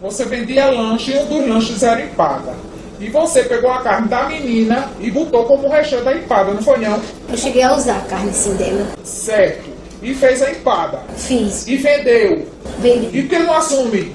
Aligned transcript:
Você 0.00 0.24
vendia 0.24 0.66
lanche 0.66 1.10
e 1.10 1.18
um 1.18 1.26
dos 1.26 1.48
lanches 1.48 1.82
era 1.82 2.00
empada. 2.00 2.54
E 3.00 3.08
você 3.08 3.42
pegou 3.42 3.70
a 3.70 3.80
carne 3.80 4.08
da 4.08 4.28
menina 4.28 4.90
e 5.00 5.10
botou 5.10 5.44
como 5.44 5.68
recheio 5.68 6.04
da 6.04 6.14
empada, 6.14 6.52
não 6.52 6.62
foi 6.62 6.78
não? 6.78 7.00
Eu 7.28 7.36
cheguei 7.36 7.62
a 7.62 7.74
usar 7.74 7.98
a 7.98 8.00
carne 8.02 8.32
sim 8.32 8.54
dela. 8.54 8.86
Certo. 9.02 9.70
E 10.00 10.14
fez 10.14 10.40
a 10.40 10.52
empada. 10.52 11.00
Fiz. 11.16 11.66
E 11.66 11.76
vendeu. 11.76 12.46
Vendi. 12.78 13.18
E 13.18 13.22
por 13.22 13.28
que 13.30 13.38
não 13.40 13.54
assume? 13.54 14.14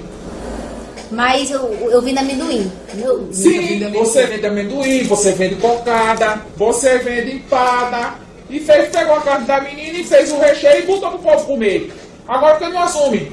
Mas 1.10 1.50
eu, 1.50 1.60
eu 1.90 2.00
vim 2.00 2.16
amendoim. 2.16 2.72
Eu, 2.98 3.28
Sim, 3.30 3.90
você 3.92 4.26
vende 4.26 4.46
amendoim, 4.46 5.04
você 5.04 5.32
vende 5.32 5.56
cocada, 5.56 6.40
você 6.56 6.98
vende 6.98 7.36
empada. 7.36 8.14
E 8.48 8.58
fez, 8.58 8.88
pegou 8.88 9.16
a 9.16 9.20
carne 9.20 9.46
da 9.46 9.60
menina 9.60 9.98
e 9.98 10.04
fez 10.04 10.32
o 10.32 10.38
recheio 10.38 10.82
e 10.82 10.86
botou 10.86 11.10
pro 11.10 11.18
povo 11.18 11.44
comer. 11.44 11.92
Agora 12.26 12.56
por 12.56 12.66
que 12.66 12.72
não 12.72 12.82
assume? 12.82 13.32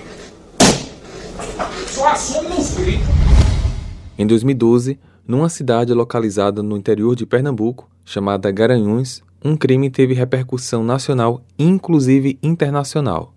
Só 1.88 2.08
assume 2.08 2.50
nos 2.50 2.74
gritos. 2.76 3.07
Em 4.18 4.28
2012, 4.28 5.00
numa 5.28 5.50
cidade 5.50 5.93
localizada 5.93 6.61
no 6.61 6.78
interior 6.78 7.15
de 7.15 7.25
Pernambuco, 7.25 7.89
chamada 8.06 8.52
Garanhuns, 8.52 9.24
um 9.43 9.57
crime 9.57 9.89
teve 9.89 10.14
repercussão 10.14 10.84
nacional, 10.84 11.42
inclusive 11.57 12.38
internacional. 12.43 13.34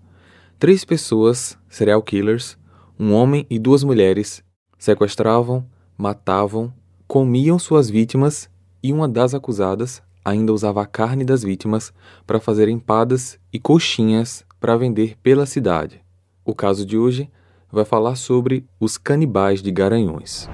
Três 0.59 0.85
pessoas, 0.85 1.57
serial 1.67 2.01
killers, 2.01 2.57
um 2.99 3.13
homem 3.13 3.45
e 3.49 3.57
duas 3.57 3.83
mulheres, 3.83 4.43
sequestravam, 4.77 5.65
matavam, 5.97 6.71
comiam 7.07 7.57
suas 7.57 7.89
vítimas 7.89 8.49
e 8.83 8.93
uma 8.93 9.07
das 9.07 9.33
acusadas 9.33 10.01
ainda 10.23 10.53
usava 10.53 10.81
a 10.81 10.85
carne 10.85 11.23
das 11.23 11.43
vítimas 11.43 11.93
para 12.25 12.39
fazer 12.39 12.67
empadas 12.67 13.39
e 13.51 13.59
coxinhas 13.59 14.45
para 14.59 14.77
vender 14.77 15.17
pela 15.21 15.45
cidade. 15.45 16.01
O 16.43 16.53
caso 16.53 16.85
de 16.85 16.97
hoje 16.97 17.29
vai 17.71 17.85
falar 17.85 18.15
sobre 18.15 18.65
os 18.79 18.97
canibais 18.97 19.61
de 19.61 19.71
Garanhuns. 19.71 20.49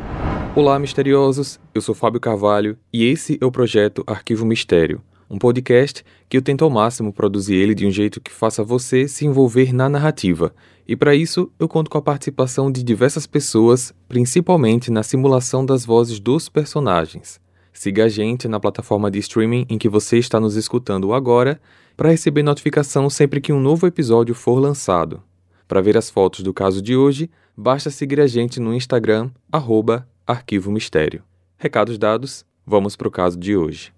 Olá, 0.56 0.78
misteriosos! 0.80 1.60
Eu 1.74 1.82
sou 1.82 1.96
Fábio 1.96 2.20
Carvalho 2.20 2.78
e 2.92 3.06
esse 3.06 3.38
é 3.40 3.46
o 3.46 3.52
projeto 3.52 4.04
Arquivo 4.06 4.46
Mistério, 4.46 5.02
um 5.30 5.38
podcast 5.38 6.04
que 6.28 6.36
eu 6.36 6.42
tento 6.42 6.64
ao 6.64 6.70
máximo 6.70 7.14
produzir 7.14 7.56
ele 7.56 7.74
de 7.74 7.86
um 7.86 7.92
jeito 7.92 8.20
que 8.20 8.32
faça 8.32 8.64
você 8.64 9.08
se 9.08 9.26
envolver 9.26 9.74
na 9.74 9.88
narrativa. 9.88 10.54
E 10.88 10.96
para 10.96 11.16
isso, 11.16 11.50
eu 11.58 11.68
conto 11.70 11.90
com 11.90 11.98
a 11.98 12.02
participação 12.02 12.72
de 12.72 12.84
diversas 12.84 13.26
pessoas, 13.26 13.94
principalmente 14.10 14.92
na 14.92 15.04
simulação 15.04 15.66
das 15.66 15.86
vozes 15.86 16.20
dos 16.20 16.50
personagens. 16.50 17.40
Siga 17.72 18.06
a 18.06 18.10
gente 18.10 18.48
na 18.48 18.60
plataforma 18.60 19.10
de 19.10 19.20
streaming 19.20 19.66
em 19.70 19.78
que 19.78 19.88
você 19.88 20.18
está 20.18 20.40
nos 20.40 20.58
escutando 20.58 21.14
agora 21.14 21.62
para 21.96 22.10
receber 22.10 22.44
notificação 22.44 23.10
sempre 23.10 23.40
que 23.40 23.54
um 23.54 23.60
novo 23.60 23.88
episódio 23.88 24.36
for 24.36 24.60
lançado. 24.60 25.24
Para 25.72 25.80
ver 25.80 25.96
as 25.96 26.10
fotos 26.10 26.42
do 26.42 26.54
caso 26.54 26.82
de 26.82 26.98
hoje, 26.98 27.32
basta 27.56 27.90
seguir 27.90 28.20
a 28.20 28.28
gente 28.28 28.60
no 28.60 28.74
Instagram, 28.74 29.32
arroba 29.50 30.06
Arquivo 30.28 30.70
Mistério. 30.70 31.24
Recados 31.58 31.98
dados, 31.98 32.46
vamos 32.68 32.98
para 32.98 33.08
o 33.08 33.10
caso 33.12 33.40
de 33.40 33.56
hoje. 33.56 33.94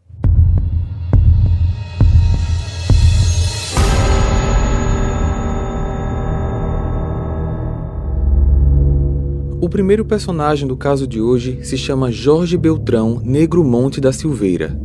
O 9.59 9.67
primeiro 9.67 10.05
personagem 10.05 10.67
do 10.67 10.77
caso 10.77 11.07
de 11.07 11.19
hoje 11.19 11.66
se 11.66 11.75
chama 11.75 12.11
Jorge 12.11 12.55
Beltrão 12.55 13.19
Negro 13.19 13.63
Monte 13.63 13.99
da 13.99 14.13
Silveira. 14.13 14.79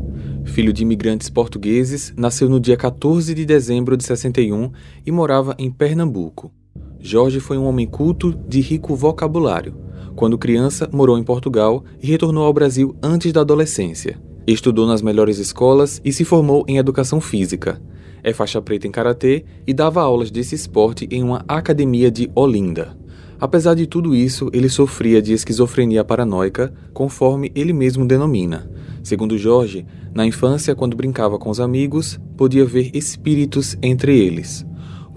Filho 0.47 0.73
de 0.73 0.85
imigrantes 0.85 1.29
portugueses, 1.29 2.15
nasceu 2.17 2.49
no 2.49 2.59
dia 2.59 2.79
14 2.79 3.35
de 3.35 3.45
dezembro 3.45 3.95
de 3.95 4.05
61 4.05 4.73
e 5.05 5.13
morava 5.13 5.55
em 5.59 5.71
Pernambuco. 5.71 6.51
Jorge 7.01 7.41
foi 7.41 7.57
um 7.57 7.65
homem 7.65 7.87
culto 7.87 8.35
de 8.49 8.61
rico 8.61 8.95
vocabulário. 8.95 9.75
Quando 10.17 10.37
criança, 10.37 10.89
morou 10.93 11.17
em 11.17 11.23
Portugal 11.23 11.85
e 12.03 12.07
retornou 12.07 12.45
ao 12.45 12.53
Brasil 12.53 12.97
antes 13.03 13.33
da 13.33 13.43
adolescência. 13.43 14.21
Estudou 14.47 14.87
nas 14.87 15.01
melhores 15.01 15.39
escolas 15.39 16.01
e 16.05 16.13
se 16.13 16.25
formou 16.25 16.65
em 16.67 16.79
educação 16.79 17.21
física. 17.21 17.81
É 18.23 18.33
faixa 18.33 18.61
preta 18.61 18.87
em 18.87 18.91
karatê 18.91 19.45
e 19.67 19.73
dava 19.73 20.03
aulas 20.03 20.31
desse 20.31 20.55
esporte 20.55 21.07
em 21.11 21.23
uma 21.23 21.45
academia 21.47 22.11
de 22.11 22.31
Olinda. 22.35 22.97
Apesar 23.41 23.75
de 23.75 23.87
tudo 23.87 24.17
isso, 24.17 24.51
ele 24.53 24.69
sofria 24.69 25.23
de 25.23 25.33
esquizofrenia 25.33 26.03
paranoica, 26.03 26.75
conforme 26.93 27.53
ele 27.55 27.73
mesmo 27.73 28.05
denomina. 28.05 28.69
Segundo 29.05 29.39
Jorge, 29.39 29.87
na 30.13 30.27
infância, 30.27 30.75
quando 30.75 30.97
brincava 30.97 31.39
com 31.39 31.49
os 31.49 31.61
amigos, 31.61 32.19
podia 32.37 32.65
ver 32.65 32.91
espíritos 32.93 33.79
entre 33.81 34.19
eles. 34.19 34.67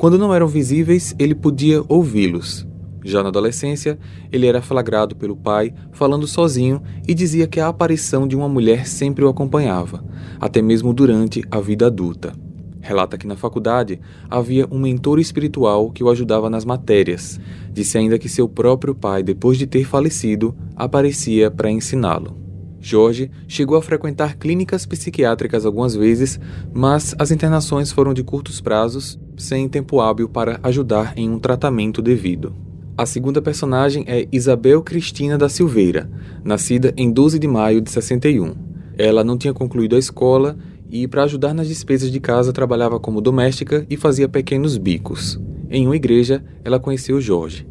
Quando 0.02 0.18
não 0.18 0.34
eram 0.34 0.48
visíveis, 0.48 1.14
ele 1.20 1.36
podia 1.36 1.84
ouvi-los. 1.88 2.68
Já 3.06 3.22
na 3.22 3.30
adolescência, 3.30 4.00
ele 4.32 4.48
era 4.48 4.60
flagrado 4.60 5.16
pelo 5.16 5.36
pai 5.36 5.76
falando 5.92 6.26
sozinho 6.26 6.82
e 7.08 7.14
dizia 7.14 7.46
que 7.46 7.60
a 7.60 7.68
aparição 7.68 8.28
de 8.28 8.36
uma 8.36 8.50
mulher 8.50 8.88
sempre 8.88 9.24
o 9.24 9.30
acompanhava, 9.30 10.04
até 10.40 10.60
mesmo 10.60 10.92
durante 10.92 11.44
a 11.52 11.62
vida 11.62 11.86
adulta. 11.86 12.34
Relata 12.80 13.16
que 13.16 13.28
na 13.28 13.36
faculdade 13.36 14.00
havia 14.28 14.68
um 14.72 14.80
mentor 14.80 15.20
espiritual 15.20 15.92
que 15.92 16.04
o 16.04 16.10
ajudava 16.10 16.50
nas 16.50 16.66
matérias. 16.66 17.40
Disse 17.72 17.96
ainda 18.00 18.18
que 18.18 18.28
seu 18.28 18.50
próprio 18.50 18.96
pai, 18.96 19.22
depois 19.22 19.56
de 19.56 19.68
ter 19.68 19.86
falecido, 19.86 20.56
aparecia 20.76 21.52
para 21.52 21.70
ensiná-lo. 21.70 22.41
Jorge 22.82 23.30
chegou 23.48 23.78
a 23.78 23.82
frequentar 23.82 24.36
clínicas 24.38 24.88
psiquiátricas 24.88 25.66
algumas 25.66 25.96
vezes, 25.96 26.40
mas 26.74 27.14
as 27.20 27.30
internações 27.30 27.92
foram 27.92 28.14
de 28.14 28.24
curtos 28.24 28.60
prazos, 28.60 29.20
sem 29.38 29.70
tempo 29.70 30.02
hábil 30.02 30.28
para 30.28 30.60
ajudar 30.64 31.14
em 31.16 31.30
um 31.30 31.38
tratamento 31.38 32.02
devido. 32.02 32.54
A 32.98 33.06
segunda 33.06 33.42
personagem 33.42 34.04
é 34.08 34.28
Isabel 34.32 34.82
Cristina 34.82 35.38
da 35.38 35.48
Silveira, 35.48 36.10
nascida 36.44 36.92
em 36.98 37.12
12 37.12 37.38
de 37.40 37.48
maio 37.48 37.82
de 37.82 37.92
61. 37.92 38.54
Ela 38.98 39.24
não 39.24 39.38
tinha 39.38 39.54
concluído 39.54 39.96
a 39.96 40.00
escola 40.00 40.58
e, 40.90 41.08
para 41.08 41.24
ajudar 41.24 41.54
nas 41.54 41.68
despesas 41.68 42.12
de 42.12 42.20
casa, 42.20 42.52
trabalhava 42.52 43.00
como 43.00 43.22
doméstica 43.22 43.86
e 43.90 43.96
fazia 43.96 44.28
pequenos 44.28 44.78
bicos. 44.78 45.40
Em 45.70 45.86
uma 45.86 45.96
igreja, 45.96 46.44
ela 46.66 46.80
conheceu 46.80 47.22
Jorge. 47.22 47.71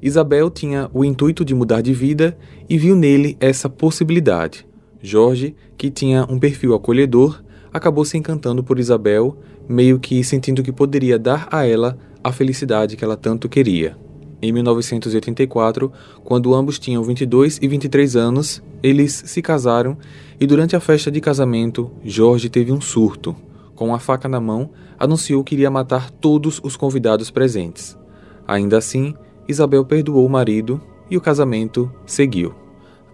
Isabel 0.00 0.50
tinha 0.50 0.88
o 0.92 1.04
intuito 1.04 1.44
de 1.44 1.54
mudar 1.54 1.80
de 1.80 1.92
vida 1.92 2.36
e 2.68 2.78
viu 2.78 2.94
nele 2.94 3.36
essa 3.40 3.68
possibilidade. 3.68 4.66
Jorge, 5.02 5.54
que 5.76 5.90
tinha 5.90 6.26
um 6.28 6.38
perfil 6.38 6.74
acolhedor, 6.74 7.42
acabou 7.72 8.04
se 8.04 8.16
encantando 8.16 8.62
por 8.62 8.78
Isabel, 8.78 9.36
meio 9.68 9.98
que 9.98 10.22
sentindo 10.24 10.62
que 10.62 10.72
poderia 10.72 11.18
dar 11.18 11.48
a 11.50 11.66
ela 11.66 11.98
a 12.22 12.32
felicidade 12.32 12.96
que 12.96 13.04
ela 13.04 13.16
tanto 13.16 13.48
queria. 13.48 13.96
Em 14.40 14.52
1984, 14.52 15.92
quando 16.24 16.54
ambos 16.54 16.78
tinham 16.78 17.02
22 17.02 17.58
e 17.60 17.66
23 17.66 18.14
anos, 18.14 18.62
eles 18.82 19.22
se 19.26 19.42
casaram 19.42 19.96
e 20.40 20.46
durante 20.46 20.76
a 20.76 20.80
festa 20.80 21.10
de 21.10 21.20
casamento, 21.20 21.90
Jorge 22.04 22.48
teve 22.48 22.70
um 22.70 22.80
surto. 22.80 23.34
Com 23.74 23.92
a 23.94 23.98
faca 23.98 24.28
na 24.28 24.40
mão, 24.40 24.70
anunciou 24.98 25.42
que 25.42 25.54
iria 25.54 25.70
matar 25.70 26.10
todos 26.10 26.60
os 26.62 26.76
convidados 26.76 27.30
presentes. 27.30 27.98
Ainda 28.46 28.78
assim, 28.78 29.14
Isabel 29.48 29.84
perdoou 29.84 30.26
o 30.26 30.30
marido 30.30 30.80
e 31.10 31.16
o 31.16 31.20
casamento 31.20 31.90
seguiu. 32.04 32.54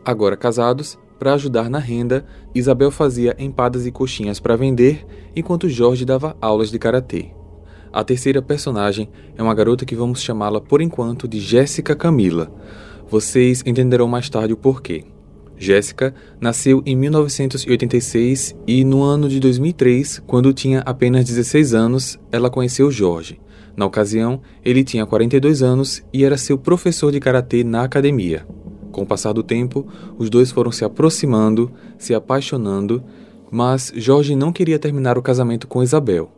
Agora 0.04 0.36
casados, 0.36 0.98
para 1.18 1.34
ajudar 1.34 1.70
na 1.70 1.78
renda, 1.78 2.26
Isabel 2.54 2.90
fazia 2.90 3.36
empadas 3.38 3.86
e 3.86 3.92
coxinhas 3.92 4.40
para 4.40 4.56
vender, 4.56 5.06
enquanto 5.34 5.68
Jorge 5.68 6.04
dava 6.04 6.36
aulas 6.40 6.70
de 6.70 6.78
karatê. 6.78 7.30
A 7.92 8.02
terceira 8.02 8.42
personagem 8.42 9.08
é 9.38 9.42
uma 9.42 9.54
garota 9.54 9.84
que 9.84 9.94
vamos 9.94 10.20
chamá-la 10.20 10.60
por 10.60 10.82
enquanto 10.82 11.28
de 11.28 11.38
Jéssica 11.38 11.94
Camila. 11.94 12.52
Vocês 13.08 13.62
entenderão 13.64 14.08
mais 14.08 14.28
tarde 14.28 14.52
o 14.52 14.56
porquê. 14.56 15.04
Jéssica 15.56 16.12
nasceu 16.40 16.82
em 16.84 16.96
1986 16.96 18.56
e 18.66 18.84
no 18.84 19.02
ano 19.02 19.28
de 19.28 19.38
2003, 19.38 20.20
quando 20.26 20.52
tinha 20.52 20.80
apenas 20.80 21.24
16 21.24 21.74
anos, 21.74 22.18
ela 22.32 22.50
conheceu 22.50 22.90
Jorge. 22.90 23.40
Na 23.76 23.86
ocasião, 23.86 24.40
ele 24.64 24.84
tinha 24.84 25.06
42 25.06 25.62
anos 25.62 26.02
e 26.12 26.24
era 26.24 26.36
seu 26.36 26.56
professor 26.56 27.10
de 27.10 27.20
karatê 27.20 27.64
na 27.64 27.82
academia. 27.82 28.46
Com 28.92 29.02
o 29.02 29.06
passar 29.06 29.32
do 29.32 29.42
tempo, 29.42 29.86
os 30.16 30.30
dois 30.30 30.52
foram 30.52 30.70
se 30.70 30.84
aproximando, 30.84 31.72
se 31.98 32.14
apaixonando, 32.14 33.02
mas 33.50 33.92
Jorge 33.96 34.36
não 34.36 34.52
queria 34.52 34.78
terminar 34.78 35.18
o 35.18 35.22
casamento 35.22 35.66
com 35.66 35.82
Isabel. 35.82 36.30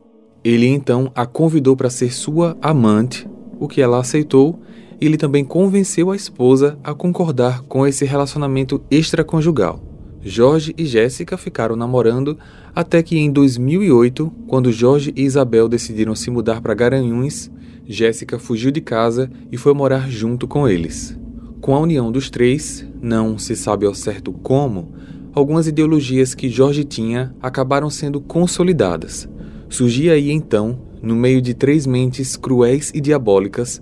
Ele 0.42 0.66
então 0.66 1.10
a 1.14 1.26
convidou 1.26 1.76
para 1.76 1.90
ser 1.90 2.12
sua 2.12 2.56
amante, 2.62 3.28
o 3.58 3.68
que 3.68 3.82
ela 3.82 3.98
aceitou, 3.98 4.58
e 5.00 5.04
ele 5.04 5.18
também 5.18 5.44
convenceu 5.44 6.10
a 6.10 6.16
esposa 6.16 6.78
a 6.82 6.94
concordar 6.94 7.62
com 7.62 7.86
esse 7.86 8.04
relacionamento 8.04 8.82
extraconjugal. 8.90 9.85
Jorge 10.28 10.74
e 10.76 10.84
Jéssica 10.84 11.38
ficaram 11.38 11.76
namorando 11.76 12.36
até 12.74 13.00
que 13.00 13.16
em 13.16 13.30
2008, 13.30 14.28
quando 14.48 14.72
Jorge 14.72 15.12
e 15.14 15.22
Isabel 15.22 15.68
decidiram 15.68 16.16
se 16.16 16.32
mudar 16.32 16.60
para 16.60 16.74
Garanhuns, 16.74 17.48
Jéssica 17.86 18.36
fugiu 18.36 18.72
de 18.72 18.80
casa 18.80 19.30
e 19.52 19.56
foi 19.56 19.72
morar 19.72 20.10
junto 20.10 20.48
com 20.48 20.66
eles. 20.66 21.16
Com 21.60 21.76
a 21.76 21.78
união 21.78 22.10
dos 22.10 22.28
três, 22.28 22.84
não 23.00 23.38
se 23.38 23.54
sabe 23.54 23.86
ao 23.86 23.94
certo 23.94 24.32
como, 24.32 24.92
algumas 25.32 25.68
ideologias 25.68 26.34
que 26.34 26.48
Jorge 26.48 26.82
tinha 26.82 27.32
acabaram 27.40 27.88
sendo 27.88 28.20
consolidadas. 28.20 29.28
Surgia 29.68 30.14
aí 30.14 30.32
então, 30.32 30.80
no 31.00 31.14
meio 31.14 31.40
de 31.40 31.54
três 31.54 31.86
mentes 31.86 32.36
cruéis 32.36 32.90
e 32.92 33.00
diabólicas, 33.00 33.80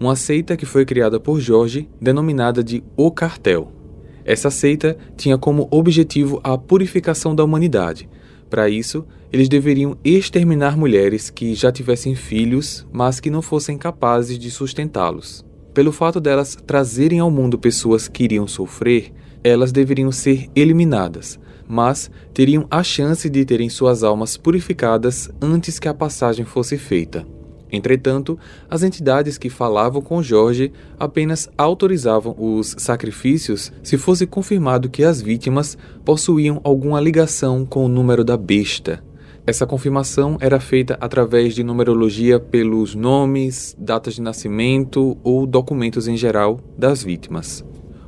uma 0.00 0.16
seita 0.16 0.56
que 0.56 0.66
foi 0.66 0.84
criada 0.84 1.20
por 1.20 1.38
Jorge, 1.38 1.88
denominada 2.00 2.64
de 2.64 2.82
O 2.96 3.12
Cartel. 3.12 3.83
Essa 4.24 4.50
seita 4.50 4.96
tinha 5.16 5.36
como 5.36 5.68
objetivo 5.70 6.40
a 6.42 6.56
purificação 6.56 7.34
da 7.34 7.44
humanidade. 7.44 8.08
Para 8.48 8.68
isso, 8.68 9.04
eles 9.32 9.48
deveriam 9.48 9.96
exterminar 10.04 10.76
mulheres 10.76 11.28
que 11.28 11.54
já 11.54 11.72
tivessem 11.72 12.14
filhos, 12.14 12.86
mas 12.92 13.20
que 13.20 13.30
não 13.30 13.42
fossem 13.42 13.76
capazes 13.76 14.38
de 14.38 14.50
sustentá-los. 14.50 15.44
Pelo 15.74 15.90
fato 15.90 16.20
delas 16.20 16.56
trazerem 16.66 17.18
ao 17.18 17.30
mundo 17.30 17.58
pessoas 17.58 18.06
que 18.06 18.22
iriam 18.22 18.46
sofrer, 18.46 19.12
elas 19.42 19.72
deveriam 19.72 20.12
ser 20.12 20.48
eliminadas, 20.54 21.38
mas 21.66 22.10
teriam 22.32 22.66
a 22.70 22.82
chance 22.82 23.28
de 23.28 23.44
terem 23.44 23.68
suas 23.68 24.04
almas 24.04 24.36
purificadas 24.36 25.28
antes 25.42 25.78
que 25.78 25.88
a 25.88 25.94
passagem 25.94 26.44
fosse 26.44 26.78
feita. 26.78 27.26
Entretanto, 27.74 28.38
as 28.68 28.82
entidades 28.82 29.36
que 29.36 29.50
falavam 29.50 30.00
com 30.00 30.22
Jorge 30.22 30.72
apenas 30.98 31.48
autorizavam 31.56 32.34
os 32.38 32.74
sacrifícios 32.78 33.72
se 33.82 33.98
fosse 33.98 34.26
confirmado 34.26 34.88
que 34.88 35.04
as 35.04 35.20
vítimas 35.20 35.76
possuíam 36.04 36.60
alguma 36.64 37.00
ligação 37.00 37.64
com 37.66 37.84
o 37.84 37.88
número 37.88 38.24
da 38.24 38.36
besta. 38.36 39.02
Essa 39.46 39.66
confirmação 39.66 40.38
era 40.40 40.58
feita 40.58 40.96
através 40.98 41.54
de 41.54 41.62
numerologia 41.62 42.40
pelos 42.40 42.94
nomes, 42.94 43.76
datas 43.78 44.14
de 44.14 44.22
nascimento 44.22 45.18
ou 45.22 45.46
documentos 45.46 46.08
em 46.08 46.16
geral 46.16 46.58
das 46.78 47.02
vítimas. 47.02 47.62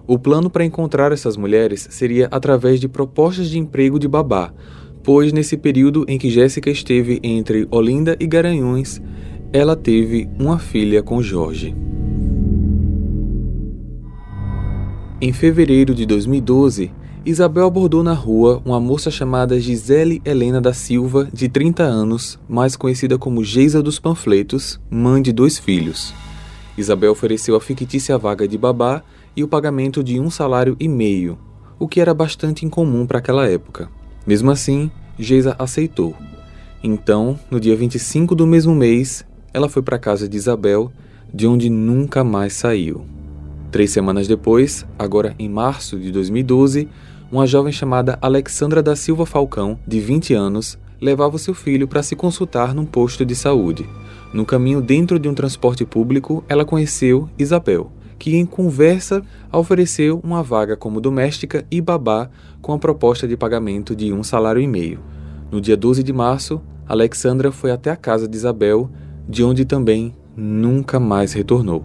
O 0.07 0.19
plano 0.19 0.49
para 0.49 0.65
encontrar 0.65 1.13
essas 1.13 1.37
mulheres 1.37 1.89
seria 1.91 2.29
através 2.31 2.81
de 2.81 2.89
propostas 2.89 3.51
de 3.51 3.59
emprego 3.59 3.99
de 3.99 4.09
babá, 4.09 4.51
pois 5.03 5.31
nesse 5.31 5.59
período 5.59 6.07
em 6.09 6.17
que 6.17 6.31
Jéssica 6.31 6.71
esteve 6.71 7.21
entre 7.23 7.69
Olinda 7.71 8.17
e 8.19 8.27
Garanhuns, 8.27 9.03
ela 9.57 9.75
teve 9.75 10.29
uma 10.39 10.59
filha 10.59 11.03
com 11.03 11.23
Jorge. 11.23 11.75
Em 15.19 15.33
fevereiro 15.33 15.95
de 15.95 16.05
2012, 16.05 16.93
Isabel 17.25 17.67
abordou 17.67 18.03
na 18.03 18.13
rua 18.13 18.61
uma 18.67 18.79
moça 18.79 19.11
chamada 19.11 19.59
Gisele 19.59 20.21
Helena 20.27 20.61
da 20.61 20.75
Silva, 20.75 21.27
de 21.33 21.49
30 21.49 21.83
anos, 21.83 22.39
mais 22.47 22.77
conhecida 22.77 23.17
como 23.17 23.43
Geisa 23.43 23.83
dos 23.83 23.99
Panfletos, 23.99 24.79
mãe 24.91 25.23
de 25.23 25.33
dois 25.33 25.59
filhos. 25.59 26.13
Isabel 26.77 27.11
ofereceu 27.11 27.57
a 27.57 27.61
fictícia 27.61 28.19
vaga 28.19 28.47
de 28.47 28.59
babá 28.59 29.03
e 29.35 29.43
o 29.43 29.49
pagamento 29.49 30.05
de 30.05 30.21
um 30.21 30.29
salário 30.29 30.77
e 30.79 30.87
meio, 30.87 31.39
o 31.79 31.89
que 31.89 31.99
era 31.99 32.13
bastante 32.13 32.67
incomum 32.67 33.07
para 33.07 33.21
aquela 33.21 33.49
época. 33.49 33.89
Mesmo 34.27 34.51
assim, 34.51 34.91
Geisa 35.19 35.57
aceitou. 35.59 36.15
Então, 36.85 37.39
no 37.51 37.59
dia 37.59 37.75
25 37.75 38.35
do 38.35 38.47
mesmo 38.47 38.75
mês, 38.75 39.26
ela 39.57 39.71
foi 39.71 39.81
para 39.81 39.97
a 39.97 39.99
casa 39.99 40.29
de 40.29 40.37
Isabel, 40.37 40.93
de 41.33 41.47
onde 41.47 41.71
nunca 41.71 42.23
mais 42.23 42.53
saiu. 42.53 43.07
Três 43.71 43.91
semanas 43.91 44.29
depois, 44.29 44.85
agora 44.99 45.35
em 45.39 45.49
março 45.49 45.99
de 45.99 46.13
2012, 46.13 46.87
uma 47.33 47.47
jovem 47.47 47.73
chamada 47.73 48.19
Alexandra 48.21 48.83
da 48.83 48.95
Silva 48.95 49.25
Falcão, 49.25 49.79
de 49.87 49.99
20 49.99 50.35
anos, 50.35 50.79
levava 51.01 51.39
seu 51.39 51.55
filho 51.55 51.89
para 51.89 52.03
se 52.03 52.15
consultar 52.15 52.75
num 52.75 52.85
posto 52.85 53.25
de 53.25 53.35
saúde. 53.35 53.89
No 54.31 54.45
caminho 54.45 54.83
dentro 54.83 55.19
de 55.19 55.27
um 55.27 55.33
transporte 55.33 55.87
público, 55.87 56.45
ela 56.51 56.67
conheceu 56.67 57.27
Isabel, 57.39 57.91
que 58.19 58.37
em 58.37 58.45
conversa 58.45 59.23
ofereceu 59.51 60.21
uma 60.23 60.43
vaga 60.43 60.77
como 60.77 61.01
doméstica 61.01 61.65
e 61.71 61.81
babá 61.81 62.29
com 62.61 62.75
a 62.75 62.79
proposta 62.79 63.27
de 63.27 63.39
pagamento 63.39 63.97
de 63.97 64.13
um 64.13 64.23
salário 64.23 64.61
e 64.61 64.67
meio. 64.67 65.01
No 65.51 65.63
dia 65.63 65.79
12 65.79 66.03
de 66.03 66.13
março, 66.13 66.61
Alexandra 66.87 67.51
foi 67.51 67.71
até 67.71 67.91
a 67.91 67.97
casa 67.97 68.29
de 68.29 68.37
Isabel, 68.37 68.91
de 69.29 69.43
onde 69.43 69.65
também 69.65 70.15
nunca 70.37 71.01
mais 71.01 71.33
retornou. 71.33 71.85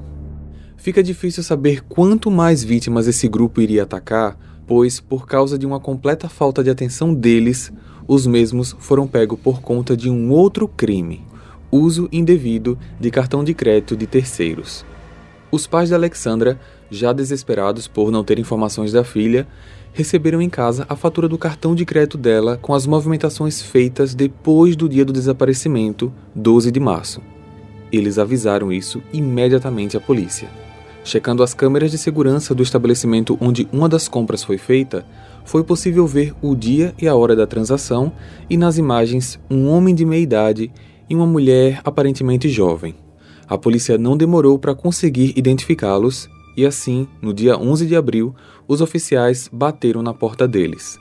Fica 0.77 1.03
difícil 1.03 1.43
saber 1.43 1.83
quanto 1.83 2.31
mais 2.31 2.63
vítimas 2.63 3.07
esse 3.07 3.27
grupo 3.27 3.61
iria 3.61 3.83
atacar, 3.83 4.37
pois, 4.65 4.99
por 4.99 5.27
causa 5.27 5.57
de 5.57 5.65
uma 5.65 5.79
completa 5.79 6.27
falta 6.27 6.63
de 6.63 6.69
atenção 6.69 7.13
deles, 7.13 7.71
os 8.07 8.25
mesmos 8.25 8.75
foram 8.79 9.07
pegos 9.07 9.39
por 9.39 9.61
conta 9.61 9.95
de 9.95 10.09
um 10.09 10.31
outro 10.31 10.67
crime: 10.67 11.23
uso 11.71 12.09
indevido 12.11 12.77
de 12.99 13.11
cartão 13.11 13.43
de 13.43 13.53
crédito 13.53 13.95
de 13.95 14.07
terceiros. 14.07 14.85
Os 15.51 15.67
pais 15.67 15.89
de 15.89 15.95
Alexandra, 15.95 16.59
já 16.89 17.13
desesperados 17.13 17.87
por 17.87 18.11
não 18.11 18.23
ter 18.23 18.39
informações 18.39 18.91
da 18.91 19.03
filha, 19.03 19.47
receberam 19.93 20.41
em 20.41 20.49
casa 20.49 20.85
a 20.89 20.95
fatura 20.95 21.27
do 21.27 21.37
cartão 21.37 21.75
de 21.75 21.85
crédito 21.85 22.17
dela 22.17 22.57
com 22.61 22.73
as 22.73 22.87
movimentações 22.87 23.61
feitas 23.61 24.15
depois 24.15 24.75
do 24.75 24.87
dia 24.87 25.05
do 25.05 25.13
desaparecimento, 25.13 26.11
12 26.33 26.71
de 26.71 26.79
março. 26.79 27.21
Eles 27.91 28.17
avisaram 28.17 28.71
isso 28.71 29.01
imediatamente 29.11 29.97
à 29.97 29.99
polícia. 29.99 30.49
Checando 31.03 31.41
as 31.41 31.53
câmeras 31.53 31.91
de 31.91 31.97
segurança 31.97 32.53
do 32.53 32.61
estabelecimento 32.61 33.37
onde 33.41 33.67
uma 33.71 33.89
das 33.89 34.07
compras 34.07 34.43
foi 34.43 34.57
feita, 34.57 35.05
foi 35.43 35.63
possível 35.63 36.05
ver 36.05 36.33
o 36.41 36.55
dia 36.55 36.93
e 37.01 37.07
a 37.07 37.15
hora 37.15 37.35
da 37.35 37.47
transação 37.47 38.11
e 38.49 38.55
nas 38.55 38.77
imagens 38.77 39.39
um 39.49 39.67
homem 39.67 39.95
de 39.95 40.05
meia 40.05 40.21
idade 40.21 40.71
e 41.09 41.15
uma 41.15 41.25
mulher 41.25 41.81
aparentemente 41.83 42.47
jovem. 42.47 42.95
A 43.47 43.57
polícia 43.57 43.97
não 43.97 44.15
demorou 44.15 44.57
para 44.57 44.75
conseguir 44.75 45.33
identificá-los 45.35 46.29
e 46.55 46.65
assim, 46.65 47.07
no 47.21 47.33
dia 47.33 47.57
11 47.57 47.85
de 47.85 47.95
abril, 47.95 48.35
os 48.67 48.81
oficiais 48.81 49.49
bateram 49.51 50.01
na 50.01 50.13
porta 50.13 50.47
deles. 50.47 50.99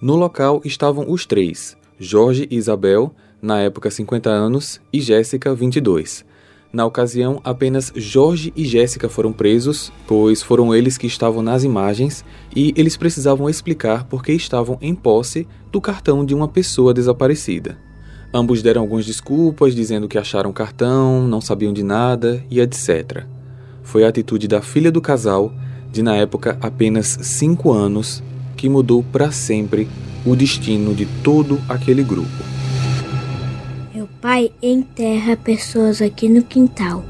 No 0.00 0.16
local 0.16 0.60
estavam 0.64 1.10
os 1.10 1.26
três: 1.26 1.76
Jorge 1.98 2.46
e 2.50 2.56
Isabel, 2.56 3.14
na 3.40 3.60
época 3.60 3.90
50 3.90 4.28
anos, 4.28 4.80
e 4.92 5.00
Jéssica, 5.00 5.54
22. 5.54 6.24
Na 6.72 6.86
ocasião, 6.86 7.40
apenas 7.42 7.92
Jorge 7.96 8.52
e 8.54 8.64
Jéssica 8.64 9.08
foram 9.08 9.32
presos, 9.32 9.92
pois 10.06 10.40
foram 10.40 10.72
eles 10.72 10.96
que 10.96 11.06
estavam 11.06 11.42
nas 11.42 11.64
imagens 11.64 12.24
e 12.54 12.72
eles 12.76 12.96
precisavam 12.96 13.50
explicar 13.50 14.04
por 14.04 14.22
que 14.22 14.32
estavam 14.32 14.78
em 14.80 14.94
posse 14.94 15.48
do 15.72 15.80
cartão 15.80 16.24
de 16.24 16.32
uma 16.32 16.46
pessoa 16.46 16.94
desaparecida. 16.94 17.76
Ambos 18.32 18.62
deram 18.62 18.82
algumas 18.82 19.04
desculpas, 19.04 19.74
dizendo 19.74 20.06
que 20.06 20.16
acharam 20.16 20.52
cartão, 20.52 21.26
não 21.26 21.40
sabiam 21.40 21.72
de 21.72 21.82
nada 21.82 22.44
e 22.48 22.60
etc. 22.60 23.24
Foi 23.82 24.04
a 24.04 24.08
atitude 24.08 24.46
da 24.46 24.62
filha 24.62 24.92
do 24.92 25.00
casal, 25.00 25.52
de 25.90 26.02
na 26.02 26.14
época 26.14 26.56
apenas 26.60 27.18
5 27.20 27.72
anos, 27.72 28.22
que 28.56 28.68
mudou 28.68 29.02
para 29.02 29.32
sempre 29.32 29.88
o 30.24 30.36
destino 30.36 30.94
de 30.94 31.06
todo 31.24 31.60
aquele 31.68 32.04
grupo 32.04 32.49
pai 34.20 34.52
enterra 34.62 35.34
pessoas 35.34 36.02
aqui 36.02 36.28
no 36.28 36.42
quintal. 36.42 37.02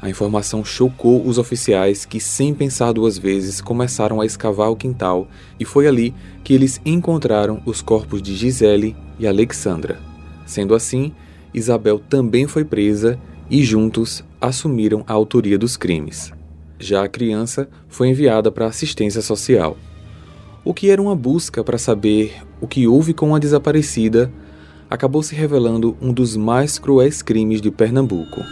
A 0.00 0.08
informação 0.08 0.64
chocou 0.64 1.26
os 1.26 1.36
oficiais 1.36 2.06
que, 2.06 2.18
sem 2.18 2.54
pensar 2.54 2.92
duas 2.92 3.18
vezes, 3.18 3.60
começaram 3.60 4.18
a 4.20 4.24
escavar 4.24 4.70
o 4.70 4.76
quintal 4.76 5.28
e 5.60 5.66
foi 5.66 5.86
ali 5.86 6.14
que 6.42 6.54
eles 6.54 6.80
encontraram 6.82 7.60
os 7.66 7.82
corpos 7.82 8.22
de 8.22 8.34
Gisele 8.34 8.96
e 9.18 9.26
Alexandra. 9.26 10.00
Sendo 10.46 10.74
assim, 10.74 11.12
Isabel 11.52 11.98
também 11.98 12.46
foi 12.46 12.64
presa 12.64 13.18
e 13.50 13.62
juntos 13.62 14.24
assumiram 14.40 15.04
a 15.06 15.12
autoria 15.12 15.58
dos 15.58 15.76
crimes. 15.76 16.32
Já 16.78 17.04
a 17.04 17.08
criança 17.08 17.68
foi 17.86 18.08
enviada 18.08 18.50
para 18.50 18.66
assistência 18.66 19.20
social. 19.20 19.76
O 20.64 20.72
que 20.72 20.88
era 20.88 21.02
uma 21.02 21.14
busca 21.14 21.62
para 21.62 21.76
saber 21.76 22.34
o 22.62 22.66
que 22.66 22.86
houve 22.86 23.12
com 23.12 23.34
a 23.34 23.38
desaparecida 23.38 24.32
acabou 24.90 25.22
se 25.22 25.34
revelando 25.34 25.96
um 26.00 26.12
dos 26.12 26.36
mais 26.36 26.78
cruéis 26.78 27.22
crimes 27.22 27.60
de 27.60 27.70
Pernambuco. 27.70 28.42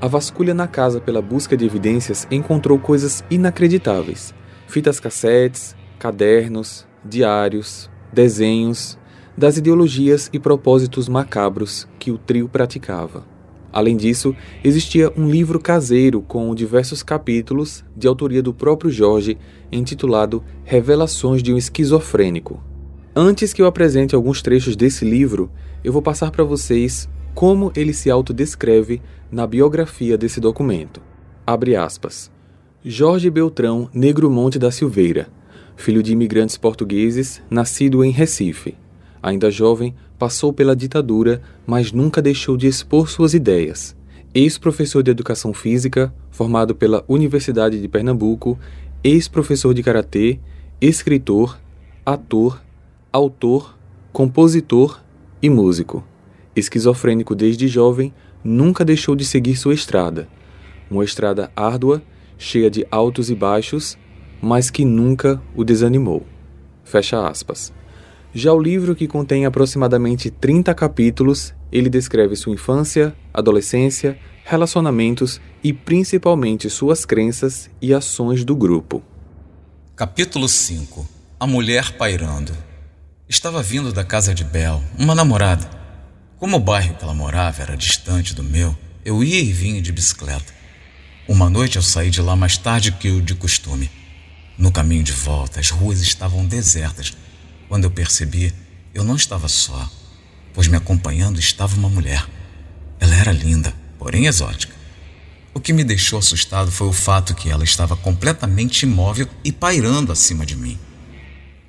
A 0.00 0.08
vasculha 0.08 0.52
na 0.52 0.66
casa 0.66 1.00
pela 1.00 1.22
busca 1.22 1.56
de 1.56 1.64
evidências 1.64 2.26
encontrou 2.30 2.78
coisas 2.78 3.22
inacreditáveis: 3.30 4.34
fitas 4.66 4.98
cassetes, 4.98 5.76
cadernos, 5.98 6.86
diários, 7.04 7.88
desenhos, 8.12 8.98
das 9.36 9.56
ideologias 9.56 10.28
e 10.32 10.38
propósitos 10.38 11.08
macabros 11.08 11.88
que 11.98 12.10
o 12.10 12.18
trio 12.18 12.48
praticava. 12.48 13.31
Além 13.72 13.96
disso, 13.96 14.36
existia 14.62 15.10
um 15.16 15.28
livro 15.28 15.58
caseiro 15.58 16.20
com 16.20 16.54
diversos 16.54 17.02
capítulos, 17.02 17.82
de 17.96 18.06
autoria 18.06 18.42
do 18.42 18.52
próprio 18.52 18.90
Jorge, 18.90 19.38
intitulado 19.70 20.44
Revelações 20.62 21.42
de 21.42 21.52
um 21.52 21.56
Esquizofrênico. 21.56 22.62
Antes 23.16 23.52
que 23.52 23.62
eu 23.62 23.66
apresente 23.66 24.14
alguns 24.14 24.42
trechos 24.42 24.76
desse 24.76 25.04
livro, 25.04 25.50
eu 25.82 25.92
vou 25.92 26.02
passar 26.02 26.30
para 26.30 26.44
vocês 26.44 27.08
como 27.34 27.72
ele 27.74 27.94
se 27.94 28.10
autodescreve 28.10 29.00
na 29.30 29.46
biografia 29.46 30.18
desse 30.18 30.38
documento. 30.38 31.00
Abre 31.46 31.74
aspas. 31.74 32.30
Jorge 32.84 33.30
Beltrão 33.30 33.88
Negro 33.94 34.30
Monte 34.30 34.58
da 34.58 34.70
Silveira, 34.70 35.28
filho 35.76 36.02
de 36.02 36.12
imigrantes 36.12 36.56
portugueses, 36.56 37.40
nascido 37.48 38.04
em 38.04 38.10
Recife. 38.10 38.74
Ainda 39.22 39.50
jovem, 39.50 39.94
passou 40.22 40.52
pela 40.52 40.76
ditadura, 40.76 41.42
mas 41.66 41.90
nunca 41.90 42.22
deixou 42.22 42.56
de 42.56 42.68
expor 42.68 43.10
suas 43.10 43.34
ideias. 43.34 43.96
Ex-professor 44.32 45.02
de 45.02 45.10
educação 45.10 45.52
física, 45.52 46.14
formado 46.30 46.76
pela 46.76 47.04
Universidade 47.08 47.80
de 47.80 47.88
Pernambuco, 47.88 48.56
ex-professor 49.02 49.74
de 49.74 49.82
karatê, 49.82 50.38
escritor, 50.80 51.58
ator, 52.06 52.62
autor, 53.12 53.76
compositor 54.12 55.02
e 55.42 55.50
músico. 55.50 56.04
Esquizofrênico 56.54 57.34
desde 57.34 57.66
jovem, 57.66 58.14
nunca 58.44 58.84
deixou 58.84 59.16
de 59.16 59.24
seguir 59.24 59.56
sua 59.56 59.74
estrada. 59.74 60.28
Uma 60.88 61.02
estrada 61.02 61.50
árdua, 61.56 62.00
cheia 62.38 62.70
de 62.70 62.86
altos 62.92 63.28
e 63.28 63.34
baixos, 63.34 63.98
mas 64.40 64.70
que 64.70 64.84
nunca 64.84 65.42
o 65.52 65.64
desanimou. 65.64 66.24
Fecha 66.84 67.26
aspas. 67.26 67.72
Já 68.34 68.50
o 68.52 68.60
livro, 68.60 68.94
que 68.94 69.06
contém 69.06 69.44
aproximadamente 69.44 70.30
30 70.30 70.74
capítulos, 70.74 71.54
ele 71.70 71.90
descreve 71.90 72.34
sua 72.34 72.54
infância, 72.54 73.14
adolescência, 73.32 74.18
relacionamentos 74.44 75.38
e 75.62 75.72
principalmente 75.72 76.70
suas 76.70 77.04
crenças 77.04 77.68
e 77.80 77.92
ações 77.92 78.42
do 78.42 78.56
grupo. 78.56 79.02
Capítulo 79.94 80.48
5 80.48 81.06
A 81.38 81.46
mulher 81.46 81.92
pairando. 81.98 82.56
Estava 83.28 83.62
vindo 83.62 83.92
da 83.92 84.02
casa 84.02 84.34
de 84.34 84.44
Bel, 84.44 84.82
uma 84.98 85.14
namorada. 85.14 85.68
Como 86.38 86.56
o 86.56 86.60
bairro 86.60 86.94
que 86.94 87.04
ela 87.04 87.14
morava 87.14 87.62
era 87.62 87.76
distante 87.76 88.34
do 88.34 88.42
meu, 88.42 88.74
eu 89.04 89.22
ia 89.22 89.40
e 89.40 89.52
vinha 89.52 89.82
de 89.82 89.92
bicicleta. 89.92 90.52
Uma 91.28 91.50
noite 91.50 91.76
eu 91.76 91.82
saí 91.82 92.08
de 92.08 92.22
lá 92.22 92.34
mais 92.34 92.56
tarde 92.56 92.92
que 92.92 93.10
o 93.10 93.20
de 93.20 93.34
costume. 93.34 93.90
No 94.56 94.72
caminho 94.72 95.02
de 95.02 95.12
volta, 95.12 95.60
as 95.60 95.70
ruas 95.70 96.00
estavam 96.00 96.46
desertas. 96.46 97.14
Quando 97.72 97.84
eu 97.84 97.90
percebi, 97.90 98.52
eu 98.92 99.02
não 99.02 99.16
estava 99.16 99.48
só, 99.48 99.90
pois 100.52 100.68
me 100.68 100.76
acompanhando 100.76 101.40
estava 101.40 101.74
uma 101.74 101.88
mulher. 101.88 102.28
Ela 103.00 103.14
era 103.14 103.32
linda, 103.32 103.74
porém 103.98 104.26
exótica. 104.26 104.74
O 105.54 105.58
que 105.58 105.72
me 105.72 105.82
deixou 105.82 106.18
assustado 106.18 106.70
foi 106.70 106.86
o 106.86 106.92
fato 106.92 107.34
que 107.34 107.48
ela 107.48 107.64
estava 107.64 107.96
completamente 107.96 108.82
imóvel 108.82 109.26
e 109.42 109.50
pairando 109.50 110.12
acima 110.12 110.44
de 110.44 110.54
mim. 110.54 110.78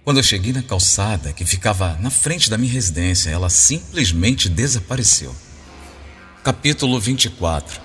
Quando 0.03 0.17
eu 0.17 0.23
cheguei 0.23 0.51
na 0.51 0.61
calçada, 0.61 1.31
que 1.31 1.45
ficava 1.45 1.97
na 2.01 2.09
frente 2.09 2.49
da 2.49 2.57
minha 2.57 2.73
residência, 2.73 3.29
ela 3.29 3.49
simplesmente 3.49 4.49
desapareceu. 4.49 5.33
Capítulo 6.43 6.99
24 6.99 7.79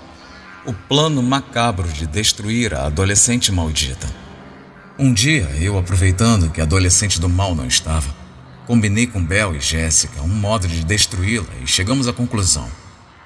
O 0.65 0.73
plano 0.73 1.23
macabro 1.23 1.87
de 1.87 2.05
destruir 2.05 2.73
a 2.73 2.87
adolescente 2.87 3.49
maldita. 3.49 4.13
Um 5.01 5.13
dia, 5.13 5.49
eu 5.61 5.77
aproveitando 5.77 6.51
que 6.51 6.59
a 6.59 6.65
adolescente 6.65 7.21
do 7.21 7.29
mal 7.29 7.55
não 7.55 7.65
estava, 7.65 8.13
combinei 8.67 9.07
com 9.07 9.23
Bel 9.23 9.55
e 9.55 9.61
Jéssica 9.61 10.21
um 10.21 10.27
modo 10.27 10.67
de 10.67 10.83
destruí-la 10.83 11.47
e 11.63 11.67
chegamos 11.67 12.05
à 12.09 12.11
conclusão: 12.11 12.69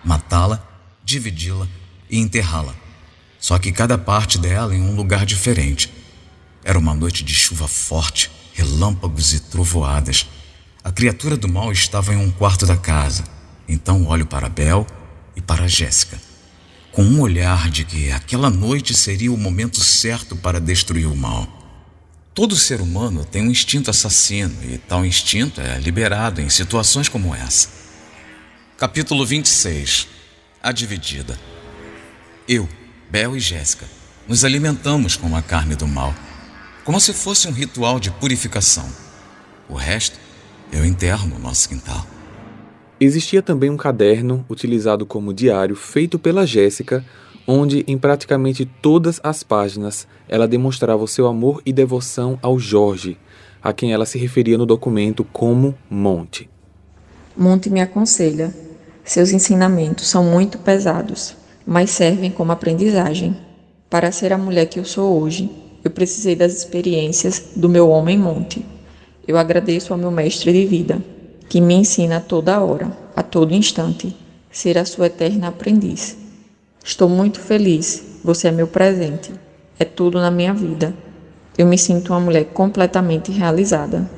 matá-la, 0.05 0.63
dividi-la 1.03 1.67
e 2.07 2.19
enterrá-la. 2.19 2.75
Só 3.39 3.57
que 3.57 3.71
cada 3.71 3.97
parte 3.97 4.37
dela 4.37 4.75
em 4.75 4.83
um 4.83 4.95
lugar 4.95 5.25
diferente. 5.25 5.91
Era 6.63 6.77
uma 6.77 6.93
noite 6.93 7.23
de 7.23 7.33
chuva 7.33 7.67
forte, 7.67 8.29
relâmpagos 8.53 9.33
e 9.33 9.39
trovoadas. 9.39 10.27
A 10.83 10.91
criatura 10.91 11.35
do 11.35 11.47
mal 11.47 11.71
estava 11.71 12.13
em 12.13 12.17
um 12.17 12.29
quarto 12.29 12.67
da 12.67 12.77
casa. 12.77 13.23
Então 13.67 14.05
olho 14.05 14.27
para 14.27 14.47
Bel 14.47 14.85
e 15.35 15.41
para 15.41 15.67
Jéssica, 15.67 16.21
com 16.91 17.01
um 17.03 17.19
olhar 17.19 17.67
de 17.71 17.83
que 17.83 18.11
aquela 18.11 18.51
noite 18.51 18.93
seria 18.93 19.31
o 19.31 19.37
momento 19.37 19.83
certo 19.83 20.35
para 20.35 20.61
destruir 20.61 21.07
o 21.07 21.17
mal. 21.17 21.62
Todo 22.33 22.55
ser 22.55 22.81
humano 22.81 23.23
tem 23.23 23.43
um 23.43 23.51
instinto 23.51 23.91
assassino 23.91 24.55
e 24.63 24.79
tal 24.79 25.05
instinto 25.05 25.61
é 25.61 25.77
liberado 25.79 26.41
em 26.41 26.49
situações 26.49 27.07
como 27.07 27.35
essa. 27.35 27.69
Capítulo 28.75 29.23
26 29.23 30.07
A 30.61 30.71
Dividida 30.71 31.37
eu, 32.47 32.67
Bel 33.09 33.37
e 33.37 33.39
Jéssica, 33.39 33.85
nos 34.27 34.43
alimentamos 34.43 35.15
com 35.15 35.33
a 35.35 35.41
carne 35.41 35.75
do 35.75 35.87
mal, 35.87 36.13
como 36.83 36.99
se 36.99 37.13
fosse 37.13 37.47
um 37.47 37.51
ritual 37.51 37.99
de 37.99 38.11
purificação. 38.11 38.85
O 39.69 39.75
resto 39.75 40.19
eu 40.71 40.83
enterro 40.83 41.27
no 41.27 41.39
nosso 41.39 41.69
quintal. 41.69 42.05
Existia 42.99 43.41
também 43.41 43.69
um 43.69 43.77
caderno 43.77 44.45
utilizado 44.49 45.05
como 45.05 45.33
diário 45.33 45.75
feito 45.75 46.19
pela 46.19 46.45
Jéssica, 46.45 47.05
onde 47.47 47.83
em 47.87 47.97
praticamente 47.97 48.65
todas 48.65 49.19
as 49.23 49.43
páginas 49.43 50.07
ela 50.27 50.47
demonstrava 50.47 51.03
o 51.03 51.07
seu 51.07 51.27
amor 51.27 51.61
e 51.65 51.73
devoção 51.73 52.39
ao 52.41 52.57
Jorge, 52.57 53.17
a 53.61 53.73
quem 53.73 53.93
ela 53.93 54.05
se 54.05 54.17
referia 54.17 54.57
no 54.57 54.65
documento 54.65 55.23
como 55.23 55.75
Monte. 55.89 56.49
Monte 57.35 57.69
me 57.69 57.81
aconselha. 57.81 58.53
Seus 59.03 59.31
ensinamentos 59.31 60.07
são 60.07 60.23
muito 60.23 60.57
pesados 60.57 61.35
mas 61.65 61.91
servem 61.91 62.31
como 62.31 62.51
aprendizagem. 62.51 63.35
Para 63.89 64.11
ser 64.11 64.33
a 64.33 64.37
mulher 64.37 64.67
que 64.67 64.79
eu 64.79 64.85
sou 64.85 65.21
hoje, 65.21 65.49
eu 65.83 65.91
precisei 65.91 66.35
das 66.35 66.53
experiências 66.53 67.51
do 67.55 67.69
meu 67.69 67.89
homem 67.89 68.17
monte. 68.17 68.65
Eu 69.27 69.37
agradeço 69.37 69.93
ao 69.93 69.99
meu 69.99 70.11
mestre 70.11 70.51
de 70.51 70.65
vida, 70.65 71.01
que 71.47 71.61
me 71.61 71.73
ensina 71.73 72.17
a 72.17 72.21
toda 72.21 72.59
hora, 72.61 72.91
a 73.15 73.23
todo 73.23 73.53
instante, 73.53 74.15
ser 74.51 74.77
a 74.77 74.85
sua 74.85 75.07
eterna 75.07 75.47
aprendiz. 75.47 76.17
Estou 76.85 77.07
muito 77.07 77.39
feliz, 77.39 78.19
você 78.21 78.49
é 78.49 78.51
meu 78.51 78.67
presente, 78.67 79.31
é 79.79 79.85
tudo 79.85 80.19
na 80.19 80.29
minha 80.29 80.53
vida. 80.53 80.93
Eu 81.57 81.65
me 81.65 81.77
sinto 81.77 82.11
uma 82.11 82.19
mulher 82.19 82.43
completamente 82.47 83.31
realizada. 83.31 84.09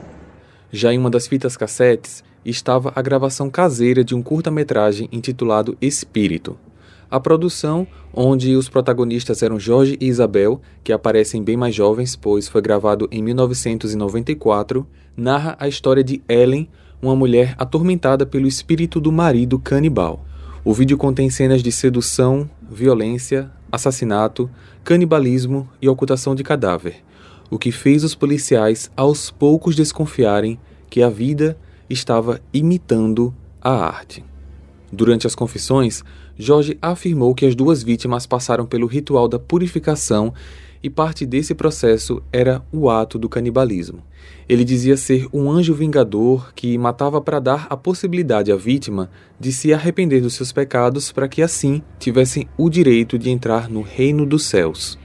Já 0.71 0.91
em 0.91 0.97
uma 0.97 1.11
das 1.11 1.27
fitas 1.27 1.55
cassetes 1.55 2.23
estava 2.43 2.91
a 2.95 3.03
gravação 3.03 3.51
caseira 3.51 4.03
de 4.03 4.15
um 4.15 4.21
curta-metragem 4.23 5.07
intitulado 5.11 5.77
Espírito, 5.79 6.57
a 7.09 7.19
produção, 7.19 7.85
onde 8.11 8.55
os 8.55 8.67
protagonistas 8.67 9.43
eram 9.43 9.59
Jorge 9.59 9.95
e 10.01 10.07
Isabel, 10.07 10.59
que 10.83 10.91
aparecem 10.91 11.43
bem 11.43 11.55
mais 11.55 11.75
jovens, 11.75 12.15
pois 12.15 12.47
foi 12.47 12.63
gravado 12.63 13.07
em 13.11 13.21
1994, 13.21 14.87
narra 15.15 15.55
a 15.59 15.67
história 15.67 16.03
de 16.03 16.19
Ellen, 16.27 16.67
uma 16.99 17.15
mulher 17.15 17.53
atormentada 17.59 18.25
pelo 18.25 18.47
espírito 18.47 18.99
do 18.99 19.11
marido 19.11 19.59
canibal. 19.59 20.25
O 20.65 20.73
vídeo 20.73 20.97
contém 20.97 21.29
cenas 21.29 21.61
de 21.61 21.71
sedução, 21.71 22.49
violência, 22.69 23.51
assassinato, 23.71 24.49
canibalismo 24.83 25.69
e 25.81 25.89
ocultação 25.89 26.35
de 26.35 26.43
cadáver, 26.43 27.03
o 27.49 27.59
que 27.59 27.71
fez 27.71 28.03
os 28.03 28.15
policiais 28.15 28.91
aos 28.95 29.29
poucos 29.29 29.75
desconfiarem 29.75 30.59
que 30.89 31.01
a 31.01 31.09
vida 31.09 31.57
estava 31.89 32.39
imitando 32.53 33.33
a 33.61 33.71
arte. 33.71 34.23
Durante 34.91 35.27
as 35.27 35.35
confissões, 35.35 36.03
Jorge 36.37 36.77
afirmou 36.81 37.33
que 37.33 37.45
as 37.45 37.55
duas 37.55 37.81
vítimas 37.83 38.25
passaram 38.25 38.65
pelo 38.65 38.87
ritual 38.87 39.27
da 39.27 39.39
purificação 39.39 40.33
e 40.85 40.89
parte 40.89 41.25
desse 41.25 41.55
processo 41.55 42.21
era 42.31 42.63
o 42.71 42.91
ato 42.91 43.17
do 43.17 43.27
canibalismo. 43.27 44.03
Ele 44.47 44.63
dizia 44.63 44.95
ser 44.95 45.27
um 45.33 45.49
anjo 45.49 45.73
vingador 45.73 46.53
que 46.53 46.77
matava 46.77 47.19
para 47.19 47.39
dar 47.39 47.65
a 47.71 47.75
possibilidade 47.75 48.51
à 48.51 48.55
vítima 48.55 49.09
de 49.39 49.51
se 49.51 49.73
arrepender 49.73 50.21
dos 50.21 50.35
seus 50.35 50.51
pecados 50.51 51.11
para 51.11 51.27
que 51.27 51.41
assim 51.41 51.81
tivessem 51.97 52.47
o 52.55 52.69
direito 52.69 53.17
de 53.17 53.31
entrar 53.31 53.67
no 53.67 53.81
reino 53.81 54.27
dos 54.27 54.45
céus. 54.45 54.99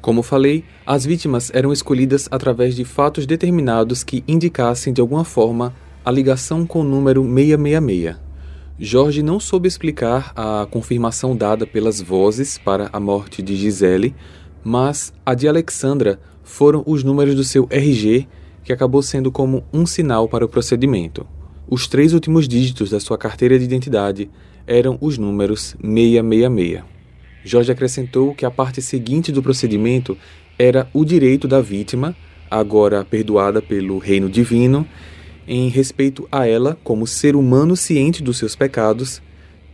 Como 0.00 0.22
falei, 0.22 0.62
as 0.86 1.04
vítimas 1.04 1.50
eram 1.52 1.72
escolhidas 1.72 2.28
através 2.30 2.76
de 2.76 2.84
fatos 2.84 3.26
determinados 3.26 4.04
que 4.04 4.22
indicassem 4.28 4.92
de 4.92 5.00
alguma 5.00 5.24
forma 5.24 5.74
a 6.04 6.10
ligação 6.12 6.64
com 6.64 6.82
o 6.82 6.84
número 6.84 7.24
666. 7.24 8.26
Jorge 8.78 9.22
não 9.22 9.40
soube 9.40 9.66
explicar 9.66 10.32
a 10.36 10.68
confirmação 10.70 11.34
dada 11.34 11.66
pelas 11.66 12.00
vozes 12.00 12.58
para 12.58 12.88
a 12.92 13.00
morte 13.00 13.42
de 13.42 13.56
Gisele, 13.56 14.14
mas 14.66 15.14
a 15.24 15.32
de 15.32 15.46
Alexandra 15.46 16.18
foram 16.42 16.82
os 16.84 17.04
números 17.04 17.36
do 17.36 17.44
seu 17.44 17.68
RG, 17.70 18.26
que 18.64 18.72
acabou 18.72 19.00
sendo 19.00 19.30
como 19.30 19.62
um 19.72 19.86
sinal 19.86 20.28
para 20.28 20.44
o 20.44 20.48
procedimento. 20.48 21.24
Os 21.70 21.86
três 21.86 22.12
últimos 22.12 22.48
dígitos 22.48 22.90
da 22.90 22.98
sua 22.98 23.16
carteira 23.16 23.56
de 23.60 23.64
identidade 23.64 24.28
eram 24.66 24.98
os 25.00 25.18
números 25.18 25.76
666. 25.80 26.82
Jorge 27.44 27.70
acrescentou 27.70 28.34
que 28.34 28.44
a 28.44 28.50
parte 28.50 28.82
seguinte 28.82 29.30
do 29.30 29.40
procedimento 29.40 30.18
era 30.58 30.90
o 30.92 31.04
direito 31.04 31.46
da 31.46 31.60
vítima, 31.60 32.16
agora 32.50 33.04
perdoada 33.04 33.62
pelo 33.62 33.98
reino 33.98 34.28
divino, 34.28 34.84
em 35.46 35.68
respeito 35.68 36.26
a 36.32 36.44
ela 36.44 36.76
como 36.82 37.06
ser 37.06 37.36
humano 37.36 37.76
ciente 37.76 38.20
dos 38.20 38.36
seus 38.36 38.56
pecados, 38.56 39.22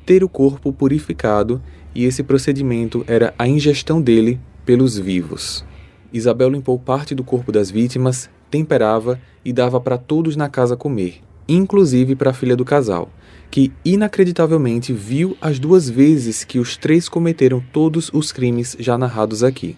ter 0.04 0.22
o 0.22 0.28
corpo 0.28 0.70
purificado, 0.70 1.62
e 1.94 2.04
esse 2.04 2.22
procedimento 2.22 3.02
era 3.08 3.32
a 3.38 3.48
ingestão 3.48 3.98
dele 3.98 4.38
pelos 4.64 4.98
vivos. 4.98 5.64
Isabel 6.12 6.50
limpou 6.50 6.78
parte 6.78 7.14
do 7.14 7.24
corpo 7.24 7.50
das 7.50 7.70
vítimas, 7.70 8.28
temperava 8.50 9.18
e 9.44 9.52
dava 9.52 9.80
para 9.80 9.96
todos 9.96 10.36
na 10.36 10.48
casa 10.48 10.76
comer, 10.76 11.20
inclusive 11.48 12.14
para 12.14 12.30
a 12.30 12.34
filha 12.34 12.54
do 12.54 12.64
casal, 12.64 13.10
que 13.50 13.72
inacreditavelmente 13.84 14.92
viu 14.92 15.36
as 15.40 15.58
duas 15.58 15.88
vezes 15.88 16.44
que 16.44 16.58
os 16.58 16.76
três 16.76 17.08
cometeram 17.08 17.62
todos 17.72 18.10
os 18.12 18.30
crimes 18.30 18.76
já 18.78 18.98
narrados 18.98 19.42
aqui. 19.42 19.76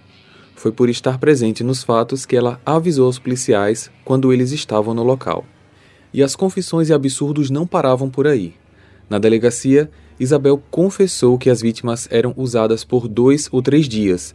Foi 0.57 0.73
por 0.73 0.89
estar 0.89 1.19
presente 1.19 1.63
nos 1.63 1.83
fatos 1.83 2.25
que 2.25 2.37
ela 2.37 2.61
avisou 2.65 3.09
os 3.09 3.19
policiais 3.19 3.91
quando 4.05 4.33
eles 4.33 4.51
estavam 4.51 4.95
no 4.95 5.03
local. 5.03 5.45
E 6.13 6.23
as 6.23 6.37
confissões 6.37 6.89
e 6.89 6.93
absurdos 6.93 7.51
não 7.51 7.67
paravam 7.67 8.09
por 8.09 8.27
aí. 8.27 8.55
Na 9.11 9.19
delegacia, 9.19 9.91
Isabel 10.19 10.63
confessou 10.71 11.37
que 11.37 11.51
as 11.51 11.61
vítimas 11.61 12.09
eram 12.11 12.33
usadas 12.37 12.85
por 12.85 13.09
dois 13.09 13.49
ou 13.51 13.61
três 13.61 13.89
dias, 13.89 14.35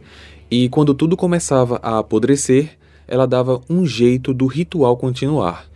e 0.50 0.68
quando 0.68 0.92
tudo 0.92 1.16
começava 1.16 1.78
a 1.80 1.98
apodrecer, 1.98 2.76
ela 3.06 3.26
dava 3.26 3.60
um 3.70 3.86
jeito 3.86 4.34
do 4.34 4.46
ritual 4.46 4.96
continuar. 4.96 5.66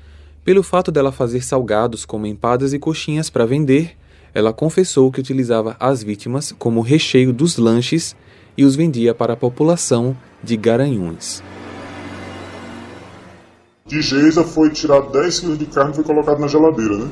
Pelo 0.44 0.62
fato 0.62 0.90
dela 0.90 1.12
fazer 1.12 1.42
salgados 1.42 2.04
como 2.04 2.26
empadas 2.26 2.72
e 2.72 2.78
coxinhas 2.78 3.30
para 3.30 3.46
vender, 3.46 3.96
ela 4.34 4.52
confessou 4.52 5.12
que 5.12 5.20
utilizava 5.20 5.76
as 5.78 6.02
vítimas 6.02 6.52
como 6.58 6.80
recheio 6.80 7.32
dos 7.32 7.56
lanches 7.56 8.16
e 8.58 8.64
os 8.64 8.74
vendia 8.74 9.14
para 9.14 9.34
a 9.34 9.36
população 9.36 10.16
de 10.42 10.56
Garanhuns. 10.56 11.40
De 13.86 14.02
Geisa 14.02 14.42
foi 14.42 14.70
tirado 14.70 15.12
10 15.12 15.40
quilos 15.40 15.58
de 15.58 15.66
carne 15.66 15.92
e 15.92 15.94
foi 15.94 16.04
colocado 16.04 16.40
na 16.40 16.48
geladeira, 16.48 16.96
né? 16.96 17.10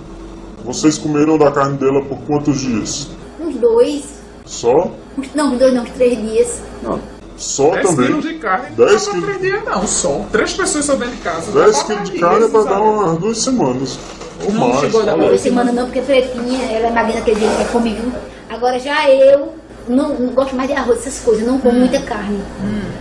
Vocês 0.65 0.99
comeram 0.99 1.39
da 1.39 1.51
carne 1.53 1.79
dela 1.79 2.03
por 2.05 2.19
quantos 2.23 2.61
dias? 2.61 3.11
Uns 3.41 3.57
dois. 3.57 4.21
Só? 4.45 4.91
Não, 5.35 5.53
uns 5.53 5.59
dois 5.59 5.75
não, 5.75 5.85
uns 5.85 5.91
três 5.91 6.21
dias. 6.21 6.63
Não. 6.83 7.22
Só 7.37 7.71
10 7.71 7.87
também? 7.89 8.07
quilos 8.07 8.25
de 8.25 8.35
carne. 8.35 8.67
10 8.77 8.89
10 8.91 9.07
não 9.07 9.21
dá 9.21 9.61
pra 9.63 9.75
não, 9.77 9.87
só. 9.87 10.21
Três 10.31 10.53
pessoas 10.53 10.85
só 10.85 10.95
dentro 10.95 11.15
de 11.17 11.23
casa. 11.23 11.51
10 11.53 11.77
Dá 11.79 11.85
pra 11.85 11.95
quilos 11.95 12.11
de 12.11 12.19
carne 12.19 12.45
é 12.45 12.49
pra 12.49 12.63
dar 12.63 12.81
umas 12.81 13.19
duas 13.19 13.39
semanas. 13.39 13.99
Ou 14.45 14.53
Não 14.53 14.69
mais. 14.69 14.81
chegou 14.81 15.03
a 15.03 15.05
dar 15.05 15.17
Duas 15.17 15.41
semanas 15.41 15.75
não, 15.75 15.85
porque 15.85 16.01
pretinha, 16.01 16.63
ela 16.73 16.89
é 16.89 16.91
magrinha 16.91 17.19
aquele 17.21 17.41
dia 17.41 17.49
que 17.49 17.65
come, 17.73 17.95
viu? 17.95 18.13
Agora 18.51 18.79
já 18.79 19.09
eu 19.09 19.53
não, 19.89 20.11
não 20.11 20.29
gosto 20.33 20.55
mais 20.55 20.69
de 20.69 20.75
arroz, 20.77 20.99
essas 20.99 21.19
coisas, 21.21 21.47
não 21.47 21.59
como 21.59 21.79
muita 21.79 22.01
carne. 22.01 22.41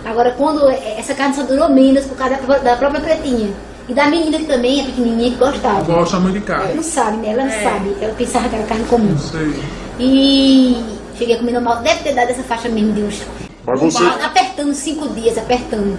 Agora 0.04 0.32
quando 0.36 0.68
é- 0.70 0.96
essa 0.98 1.14
carne 1.14 1.34
só 1.34 1.42
durou 1.42 1.68
menos 1.68 2.04
por 2.06 2.16
causa 2.16 2.36
da, 2.36 2.58
da 2.58 2.76
própria 2.76 3.00
pretinha. 3.00 3.50
E 3.88 3.94
da 3.94 4.06
menina 4.06 4.38
que 4.38 4.44
também 4.46 4.80
é 4.80 4.84
pequenininha 4.84 5.30
que 5.32 5.36
gostava. 5.36 5.82
Gosta 5.82 6.18
muito 6.20 6.38
de 6.40 6.50
Ela 6.50 6.60
carne. 6.60 6.74
não 6.76 6.82
sabe, 6.84 7.16
né? 7.16 7.32
Ela 7.32 7.44
não 7.44 7.50
sabe. 7.50 7.96
Ela 8.00 8.14
pensava 8.14 8.48
que 8.48 8.54
era 8.54 8.64
carne 8.64 8.84
comum. 8.84 9.18
Sei. 9.18 9.52
E 9.98 10.76
cheguei 11.18 11.34
a 11.34 11.38
comer 11.38 11.52
normal. 11.52 11.78
Deve 11.82 12.00
ter 12.04 12.14
dado 12.14 12.30
essa 12.30 12.42
faixa 12.44 12.68
mesmo 12.68 12.92
de 12.92 13.02
uns. 13.02 13.22
Mas 13.66 13.80
você- 13.80 14.04
Apertando 14.04 14.74
cinco 14.74 15.08
dias, 15.08 15.38
apertando. 15.38 15.98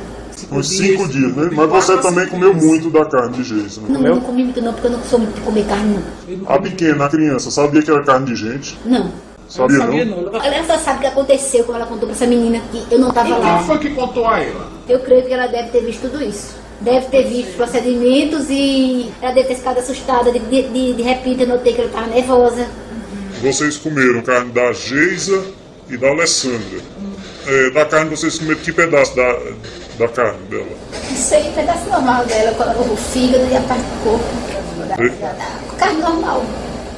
Uns 0.51 0.67
5 0.67 1.08
dias, 1.08 1.34
né? 1.36 1.50
Mas 1.53 1.70
você 1.70 1.98
também 1.98 2.27
comeu 2.27 2.53
muito 2.53 2.89
da 2.89 3.05
carne 3.05 3.38
de 3.38 3.43
Geisa, 3.43 3.79
né? 3.82 3.88
Não, 3.89 4.01
não 4.01 4.20
comi 4.20 4.43
muito 4.43 4.62
não, 4.62 4.74
porque 4.74 4.88
eu 4.88 4.91
não 4.91 5.03
sou 5.03 5.20
muito 5.20 5.36
de 5.36 5.41
comer 5.41 5.63
carne, 5.65 5.96
não. 6.27 6.50
A 6.53 6.60
pequena, 6.60 7.05
a 7.05 7.10
criança, 7.10 7.50
sabia 7.50 7.82
que 7.82 7.89
era 7.89 8.03
carne 8.03 8.25
de 8.25 8.36
gente? 8.36 8.77
Não. 8.84 9.10
Sabia 9.48 9.77
não? 9.77 9.86
Sabia 9.86 10.05
não. 10.05 10.36
Ela 10.43 10.63
só 10.65 10.77
sabe 10.77 10.98
o 10.98 11.01
que 11.01 11.08
aconteceu 11.08 11.63
quando 11.63 11.77
ela 11.77 11.86
contou 11.86 12.08
pra 12.08 12.15
essa 12.15 12.25
menina 12.25 12.60
que 12.72 12.84
eu 12.93 13.00
não 13.00 13.12
tava 13.12 13.29
E 13.29 13.32
lá. 13.32 13.58
quem 13.60 13.67
foi 13.67 13.77
que 13.79 13.89
contou 13.91 14.27
a 14.27 14.39
ela? 14.41 14.67
Eu 14.89 15.00
creio 15.00 15.24
que 15.25 15.32
ela 15.34 15.48
deve 15.48 15.70
ter 15.70 15.82
visto 15.86 16.01
tudo 16.10 16.22
isso. 16.24 16.55
Deve 16.82 17.05
ter 17.05 17.24
visto 17.24 17.55
procedimentos 17.55 18.48
e 18.50 19.12
ela 19.22 19.32
deve 19.34 19.48
ter 19.48 19.55
ficado 19.55 19.77
assustada. 19.79 20.32
De, 20.32 20.39
de, 20.39 20.63
de, 20.63 20.93
de 20.93 21.01
repente 21.03 21.41
eu 21.43 21.48
notei 21.48 21.74
que 21.74 21.79
ela 21.79 21.89
estava 21.89 22.08
nervosa. 22.08 22.67
Vocês 23.41 23.77
comeram 23.77 24.22
carne 24.22 24.51
da 24.51 24.74
Geisa 24.74 25.41
e 25.89 25.96
da 25.96 26.10
Alessandra. 26.10 26.79
É, 27.46 27.72
da 27.72 27.86
carne 27.86 28.10
vocês 28.10 28.40
comeram 28.40 28.62
que 28.62 28.72
pedaço 28.72 29.16
da, 29.16 29.38
da 30.00 30.08
carne 30.08 30.40
dela? 30.50 30.66
Não 31.10 31.18
sei, 31.18 31.50
um 31.50 31.54
pedaço 31.54 31.90
normal 31.90 32.26
dela, 32.26 32.52
o 32.80 32.96
fígado 32.96 33.46
e 33.52 33.58
a 33.58 33.62
parte 33.62 33.82
do 33.84 34.04
corpo. 34.04 34.26
Da, 34.88 34.96
da, 34.96 35.34
da, 35.34 35.76
carne 35.78 36.02
normal. 36.02 36.46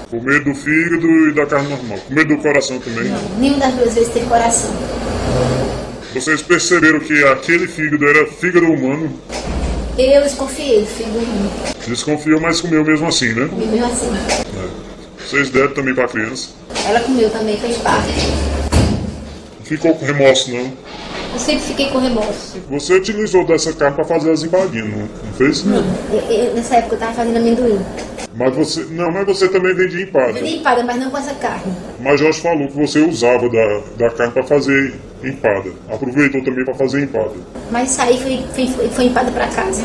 Comer 0.10 0.44
do 0.44 0.54
fígado 0.54 1.08
e 1.30 1.34
da 1.34 1.46
carne 1.48 1.70
normal. 1.70 1.98
Comer 2.08 2.26
do 2.26 2.38
coração 2.38 2.80
também. 2.80 3.12
Nenhuma 3.40 3.60
das 3.60 3.74
duas 3.74 3.94
vezes 3.96 4.14
teve 4.14 4.28
coração. 4.28 4.72
Vocês 6.14 6.42
perceberam 6.44 7.00
que 7.00 7.24
aquele 7.26 7.68
fígado 7.68 8.08
era 8.08 8.28
fígado 8.28 8.68
humano? 8.68 9.12
Eu 9.98 10.22
desconfiei 10.22 10.82
do 10.82 10.88
fígado 10.88 11.18
humano. 11.18 11.52
Desconfiou, 11.88 12.40
mas 12.40 12.62
comeu 12.62 12.84
mesmo 12.86 13.08
assim, 13.08 13.34
né? 13.34 13.48
Comi 13.48 13.66
mesmo 13.66 13.86
assim. 13.88 14.12
Vocês 15.20 15.50
deram 15.50 15.74
também 15.74 15.96
pra 15.96 16.08
criança. 16.08 16.50
Ela 16.88 17.00
comeu 17.00 17.30
também, 17.32 17.58
fez 17.58 17.78
parte. 17.78 18.14
Não 19.66 19.78
ficou 19.78 19.96
com 19.96 20.06
remorso, 20.06 20.52
não. 20.52 20.72
Eu 21.34 21.40
sempre 21.40 21.64
fiquei 21.64 21.88
com 21.90 21.98
remorso. 21.98 22.58
Você 22.70 22.94
utilizou 22.94 23.44
dessa 23.48 23.74
carne 23.74 23.96
pra 23.96 24.06
fazer 24.06 24.32
as 24.32 24.44
empadinhas, 24.44 24.88
não, 24.88 25.00
não 25.00 25.34
fez? 25.36 25.66
Eu- 25.66 26.20
eu- 26.32 26.54
nessa 26.54 26.76
época 26.76 26.94
eu 26.96 27.00
tava 27.00 27.14
fazendo 27.14 27.38
amendoim. 27.38 27.80
Mas 28.36 28.56
você. 28.56 28.86
Não, 28.92 29.12
mas 29.12 29.26
você 29.26 29.48
também 29.50 29.74
vendia 29.74 30.04
empada. 30.04 30.34
Vendi 30.34 30.58
empada, 30.58 30.84
mas 30.84 30.98
não 30.98 31.10
com 31.10 31.18
essa 31.18 31.34
carne. 31.34 31.74
Mas 32.00 32.20
Jorge 32.20 32.42
falou 32.42 32.68
que 32.68 32.74
você 32.78 33.00
usava 33.00 33.50
da, 33.50 33.82
da 33.98 34.10
carne 34.12 34.34
pra 34.34 34.44
fazer 34.44 34.94
empada. 35.24 35.72
Aproveitou 35.90 36.44
também 36.44 36.64
pra 36.64 36.76
fazer 36.76 37.02
empada. 37.04 37.32
Mas 37.72 37.92
isso 37.92 38.02
aí 38.04 38.18
foi, 38.54 38.68
foi, 38.68 38.88
foi, 38.90 39.06
empada 39.06 39.32
pra 39.32 39.48
casa. 39.48 39.84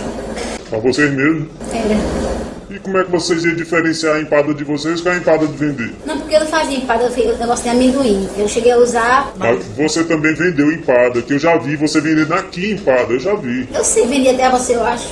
Pra 0.68 0.78
vocês 0.78 1.10
mesmos. 1.10 1.48
Era. 1.72 2.29
E 2.70 2.78
como 2.78 2.96
é 2.98 3.04
que 3.04 3.10
vocês 3.10 3.44
iam 3.44 3.56
diferenciar 3.56 4.14
a 4.14 4.20
empada 4.20 4.54
de 4.54 4.62
vocês 4.62 5.00
com 5.00 5.08
a 5.08 5.16
empada 5.16 5.44
de 5.44 5.54
vender? 5.54 5.92
Não, 6.06 6.18
porque 6.20 6.36
eu 6.36 6.40
não 6.40 6.46
fazia 6.46 6.78
empada, 6.78 7.02
eu 7.02 7.10
fiz 7.10 7.36
negócio 7.36 7.64
de 7.64 7.68
amendoim. 7.68 8.28
Eu 8.38 8.46
cheguei 8.46 8.70
a 8.70 8.78
usar. 8.78 9.32
Mas 9.36 9.64
você 9.76 10.04
também 10.04 10.32
vendeu 10.34 10.70
empada, 10.70 11.20
que 11.20 11.32
eu 11.32 11.38
já 11.40 11.58
vi 11.58 11.74
você 11.74 12.00
vendendo 12.00 12.32
aqui 12.32 12.70
empada, 12.70 13.12
eu 13.12 13.18
já 13.18 13.34
vi. 13.34 13.68
Eu 13.74 13.82
sei 13.82 14.06
vender 14.06 14.30
até 14.30 14.48
você, 14.50 14.76
eu 14.76 14.84
acho. 14.84 15.08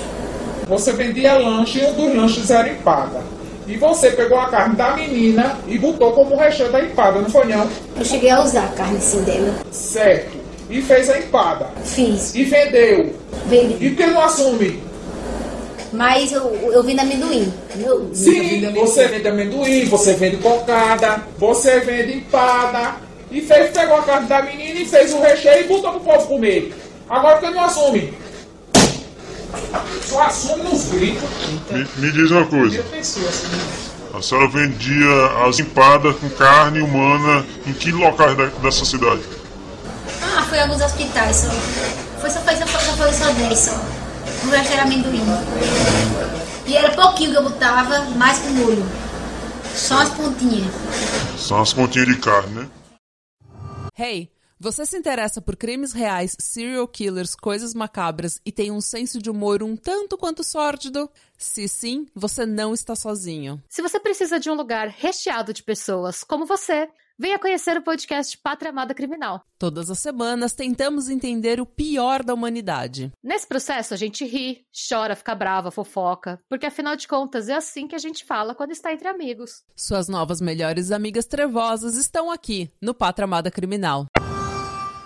Você 0.68 0.92
vendia 0.92 1.37
lanche 1.37 1.81
e 1.81 1.85
um 1.85 1.94
dos 1.94 2.14
lanches 2.14 2.49
era 2.49 2.68
empada. 2.68 3.23
E 3.66 3.77
você 3.77 4.12
pegou 4.12 4.38
a 4.38 4.49
carne 4.49 4.77
da 4.77 4.94
menina 4.94 5.59
e 5.66 5.77
botou 5.79 6.12
como 6.12 6.37
recheio 6.37 6.71
da 6.71 6.81
empada, 6.81 7.21
não 7.21 7.29
foi 7.29 7.47
não? 7.47 7.68
Eu 7.99 8.05
cheguei 8.05 8.31
a 8.31 8.40
usar 8.40 8.66
a 8.66 8.68
carne 8.68 8.99
assim 8.99 9.23
dela. 9.23 9.53
Certo. 9.73 10.38
E 10.71 10.81
fez 10.81 11.11
a 11.11 11.18
empada. 11.18 11.66
Fiz. 11.85 12.35
E 12.37 12.44
vendeu. 12.44 13.14
Vendi. 13.47 13.85
E 13.85 13.90
por 13.90 13.97
que 13.97 14.07
não 14.07 14.21
assume? 14.21 14.88
Mas 15.92 16.33
eu, 16.33 16.42
eu 16.72 16.83
vim 16.83 16.94
da 16.94 17.03
amendoim. 17.03 17.53
Eu, 17.79 18.11
Sim, 18.14 18.70
você 18.74 19.09
vende 19.09 19.29
amendoim, 19.29 19.85
você 19.87 20.12
vende 20.14 20.37
cocada, 20.38 21.22
você 21.38 21.81
vende 21.81 22.18
empada. 22.18 22.96
E 23.31 23.40
fez, 23.42 23.70
pegou 23.70 23.96
a 23.96 24.03
carne 24.03 24.27
da 24.27 24.42
menina 24.42 24.81
e 24.81 24.85
fez 24.87 25.12
o 25.12 25.20
recheio 25.20 25.64
e 25.64 25.68
botou 25.68 25.92
pro 25.92 26.01
povo 26.01 26.27
comer. 26.29 26.74
Agora 27.09 27.38
que 27.38 27.51
não 27.51 27.64
assume? 27.64 28.12
Só 30.03 30.22
assume 30.22 30.62
nos 30.64 30.85
gritos. 30.87 31.29
Me, 31.70 31.87
me 31.96 32.12
diz 32.12 32.31
uma 32.31 32.46
coisa. 32.46 32.83
A 34.14 34.22
senhora 34.22 34.48
vendia 34.48 35.46
as 35.46 35.59
empadas 35.59 36.16
com 36.16 36.29
carne 36.31 36.81
humana 36.81 37.44
em 37.66 37.72
que 37.72 37.92
locais 37.92 38.37
da- 38.37 38.46
dessa 38.46 38.85
cidade? 38.85 39.20
Ah, 40.22 40.42
foi 40.48 40.59
em 40.59 40.62
alguns 40.62 40.81
hospitais 40.83 41.37
só. 41.37 41.51
Foi 42.20 42.31
só, 42.31 42.40
foi 42.40 42.57
só, 42.57 42.66
só, 42.66 42.79
foi 42.96 43.12
só 43.12 43.31
10 43.33 43.59
só. 43.59 43.81
O 44.44 44.51
resto 44.51 44.72
era 44.72 44.83
amendoim. 44.83 45.22
E 46.66 46.77
era 46.77 46.94
pouquinho 46.94 47.31
que 47.33 47.37
eu 47.38 47.42
botava, 47.42 48.01
mais 48.16 48.38
com 48.38 48.51
molho. 48.51 48.85
Só 49.74 49.98
as 49.98 50.11
pontinhas. 50.11 50.72
São 51.38 51.61
as 51.61 51.72
pontinhas 51.72 52.09
de 52.09 52.16
carne, 52.16 52.55
né? 52.55 52.70
Hey, 53.96 54.31
você 54.61 54.85
se 54.85 54.96
interessa 54.96 55.40
por 55.40 55.57
crimes 55.57 55.92
reais, 55.92 56.37
serial 56.38 56.88
killers, 56.88 57.37
coisas 57.37 57.74
macabras 57.74 58.40
e 58.44 58.51
tem 58.51 58.72
um 58.72 58.81
senso 58.81 59.20
de 59.20 59.31
humor 59.31 59.62
um 59.62 59.77
tanto 59.77 60.18
quanto 60.18 60.42
sórdido? 60.42 61.09
Se 61.37 61.68
sim, 61.68 62.07
você 62.12 62.44
não 62.44 62.74
está 62.74 62.96
sozinho. 62.96 63.62
Se 63.68 63.81
você 63.81 64.01
precisa 64.01 64.40
de 64.40 64.51
um 64.51 64.55
lugar 64.55 64.88
recheado 64.88 65.53
de 65.53 65.62
pessoas 65.62 66.24
como 66.24 66.44
você, 66.44 66.88
venha 67.18 67.38
conhecer 67.38 67.76
o 67.76 67.83
podcast 67.83 68.38
Pátria 68.38 68.70
Amada 68.70 68.94
Criminal. 68.94 69.42
Todas 69.59 69.90
as 69.90 69.98
semanas 69.98 70.52
tentamos 70.52 71.09
entender 71.09 71.61
o 71.61 71.66
pior 71.66 72.22
da 72.22 72.33
humanidade. 72.33 73.12
Nesse 73.22 73.46
processo, 73.46 73.92
a 73.92 73.96
gente 73.96 74.24
ri, 74.24 74.61
chora, 74.88 75.16
fica 75.16 75.35
brava, 75.35 75.72
fofoca, 75.72 76.38
porque 76.48 76.66
afinal 76.66 76.94
de 76.94 77.09
contas 77.09 77.48
é 77.48 77.54
assim 77.54 77.88
que 77.88 77.96
a 77.96 77.98
gente 77.98 78.24
fala 78.24 78.54
quando 78.54 78.70
está 78.70 78.92
entre 78.92 79.09
amigos. 79.09 79.64
Suas 79.74 80.09
novas 80.09 80.40
melhores 80.40 80.92
amigas 80.92 81.26
trevosas 81.26 81.96
estão 81.96 82.31
aqui, 82.31 82.70
no 82.81 82.94
Pátria 82.94 83.24
Amada 83.24 83.50
Criminal. 83.50 84.07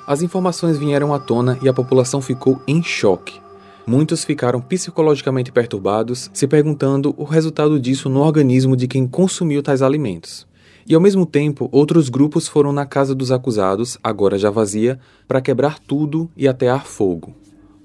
As 0.07 0.21
informações 0.21 0.77
vieram 0.77 1.15
à 1.15 1.19
tona 1.19 1.59
e 1.63 1.69
a 1.69 1.73
população 1.73 2.21
ficou 2.21 2.61
em 2.69 2.83
choque. 2.83 3.41
Muitos 3.87 4.23
ficaram 4.23 4.61
psicologicamente 4.61 5.51
perturbados, 5.51 6.31
se 6.33 6.47
perguntando 6.47 7.15
o 7.17 7.25
resultado 7.25 7.81
disso 7.81 8.09
no 8.09 8.21
organismo 8.21 8.77
de 8.77 8.87
quem 8.87 9.09
consumiu 9.09 9.63
tais 9.63 9.81
alimentos. 9.81 10.47
E 10.89 10.95
ao 10.95 11.01
mesmo 11.01 11.25
tempo, 11.25 11.69
outros 11.71 12.09
grupos 12.09 12.49
foram 12.49 12.73
na 12.73 12.85
casa 12.85 13.15
dos 13.15 13.31
acusados, 13.31 13.99
agora 14.03 14.39
já 14.39 14.51
vazia, 14.51 14.99
para 15.29 15.41
quebrar 15.41 15.79
tudo 15.79 16.31
e 16.37 16.49
atear 16.49 16.85
fogo. 16.85 17.35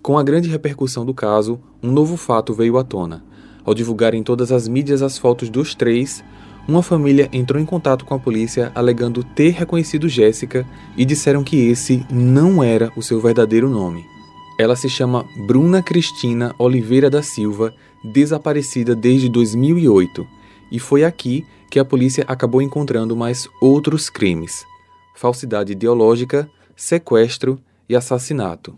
Com 0.01 0.17
a 0.17 0.23
grande 0.23 0.49
repercussão 0.49 1.05
do 1.05 1.13
caso, 1.13 1.59
um 1.83 1.91
novo 1.91 2.17
fato 2.17 2.53
veio 2.53 2.77
à 2.77 2.83
tona. 2.83 3.23
Ao 3.63 3.73
divulgar 3.73 4.13
em 4.13 4.23
todas 4.23 4.51
as 4.51 4.67
mídias 4.67 5.01
as 5.01 5.17
fotos 5.17 5.49
dos 5.49 5.75
três, 5.75 6.23
uma 6.67 6.81
família 6.81 7.29
entrou 7.31 7.61
em 7.61 7.65
contato 7.65 8.05
com 8.05 8.13
a 8.13 8.19
polícia 8.19 8.71
alegando 8.73 9.23
ter 9.23 9.51
reconhecido 9.51 10.09
Jéssica 10.09 10.65
e 10.97 11.05
disseram 11.05 11.43
que 11.43 11.55
esse 11.67 12.05
não 12.11 12.63
era 12.63 12.91
o 12.95 13.01
seu 13.01 13.21
verdadeiro 13.21 13.69
nome. 13.69 14.05
Ela 14.59 14.75
se 14.75 14.89
chama 14.89 15.25
Bruna 15.45 15.83
Cristina 15.83 16.53
Oliveira 16.57 17.09
da 17.09 17.21
Silva, 17.21 17.73
desaparecida 18.03 18.95
desde 18.95 19.29
2008, 19.29 20.27
e 20.71 20.79
foi 20.79 21.03
aqui 21.03 21.45
que 21.69 21.79
a 21.79 21.85
polícia 21.85 22.23
acabou 22.27 22.61
encontrando 22.61 23.15
mais 23.15 23.47
outros 23.61 24.09
crimes: 24.09 24.65
falsidade 25.15 25.71
ideológica, 25.71 26.49
sequestro 26.75 27.59
e 27.89 27.95
assassinato. 27.95 28.77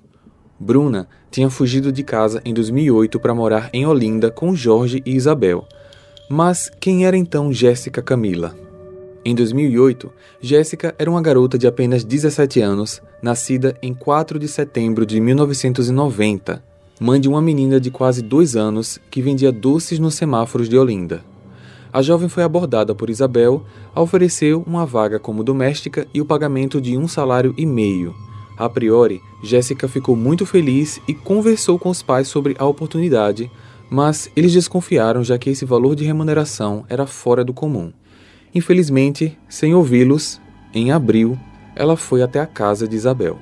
Bruna 0.59 1.07
tinha 1.31 1.49
fugido 1.49 1.91
de 1.91 2.03
casa 2.03 2.41
em 2.43 2.53
2008 2.53 3.19
para 3.19 3.33
morar 3.33 3.69
em 3.71 3.85
Olinda 3.85 4.29
com 4.29 4.55
Jorge 4.55 5.01
e 5.05 5.15
Isabel. 5.15 5.65
Mas 6.29 6.69
quem 6.79 7.05
era 7.05 7.17
então 7.17 7.51
Jéssica 7.51 8.01
Camila? 8.01 8.55
Em 9.23 9.35
2008, 9.35 10.11
Jéssica 10.41 10.95
era 10.97 11.09
uma 11.09 11.21
garota 11.21 11.57
de 11.57 11.67
apenas 11.67 12.03
17 12.03 12.61
anos, 12.61 13.01
nascida 13.21 13.75
em 13.81 13.93
4 13.93 14.39
de 14.39 14.47
setembro 14.47 15.05
de 15.05 15.19
1990, 15.19 16.63
mãe 16.99 17.19
de 17.19 17.27
uma 17.27 17.41
menina 17.41 17.79
de 17.79 17.91
quase 17.91 18.21
dois 18.21 18.55
anos 18.55 18.99
que 19.09 19.21
vendia 19.21 19.51
doces 19.51 19.99
nos 19.99 20.15
semáforos 20.15 20.69
de 20.69 20.77
Olinda. 20.77 21.23
A 21.91 22.01
jovem 22.01 22.29
foi 22.29 22.43
abordada 22.43 22.93
por 22.93 23.09
Isabel, 23.09 23.63
ofereceu 23.95 24.63
uma 24.65 24.85
vaga 24.85 25.19
como 25.19 25.43
doméstica 25.43 26.07
e 26.13 26.21
o 26.21 26.25
pagamento 26.25 26.79
de 26.79 26.97
um 26.97 27.07
salário 27.07 27.53
e 27.57 27.65
meio. 27.65 28.13
A 28.57 28.69
priori, 28.69 29.21
Jéssica 29.41 29.87
ficou 29.87 30.15
muito 30.15 30.45
feliz 30.45 31.01
e 31.07 31.13
conversou 31.13 31.79
com 31.79 31.89
os 31.89 32.03
pais 32.03 32.27
sobre 32.27 32.55
a 32.59 32.65
oportunidade, 32.65 33.49
mas 33.89 34.29
eles 34.35 34.53
desconfiaram 34.53 35.23
já 35.23 35.37
que 35.37 35.49
esse 35.49 35.65
valor 35.65 35.95
de 35.95 36.03
remuneração 36.03 36.85
era 36.89 37.07
fora 37.07 37.43
do 37.43 37.53
comum. 37.53 37.91
Infelizmente, 38.53 39.37
sem 39.47 39.73
ouvi-los, 39.73 40.39
em 40.73 40.91
abril, 40.91 41.39
ela 41.75 41.95
foi 41.95 42.21
até 42.21 42.39
a 42.39 42.45
casa 42.45 42.87
de 42.87 42.95
Isabel. 42.95 43.39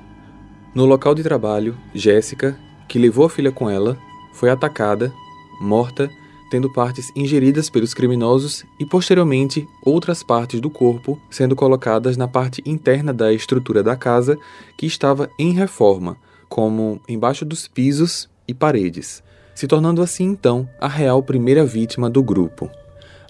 No 0.74 0.86
local 0.86 1.16
de 1.16 1.24
trabalho, 1.24 1.76
Jéssica, 1.94 2.58
que 2.88 3.00
levou 3.00 3.26
a 3.26 3.30
filha 3.30 3.52
com 3.52 3.70
ela, 3.70 3.98
foi 4.34 4.50
atacada, 4.50 5.12
morta 5.60 6.10
tendo 6.50 6.72
partes 6.72 7.12
ingeridas 7.16 7.70
pelos 7.70 7.94
criminosos 7.94 8.66
e, 8.80 8.86
posteriormente, 8.86 9.68
outras 9.84 10.24
partes 10.24 10.60
do 10.60 10.70
corpo 10.70 11.20
sendo 11.30 11.56
colocadas 11.56 12.18
na 12.18 12.28
parte 12.28 12.62
interna 12.66 13.14
da 13.14 13.32
estrutura 13.34 13.84
da 13.84 13.96
casa 13.96 14.38
que 14.78 14.86
estava 14.86 15.30
em 15.38 15.52
reforma, 15.52 16.18
como 16.50 17.02
embaixo 17.08 17.46
dos 17.46 17.68
pisos 17.68 18.30
e 18.48 18.54
paredes, 18.54 19.24
se 19.54 19.68
tornando 19.68 20.02
assim 20.02 20.26
então 20.26 20.68
a 20.80 20.88
real 20.88 21.22
primeira 21.22 21.66
vítima 21.66 22.10
do 22.10 22.24
grupo. 22.24 22.70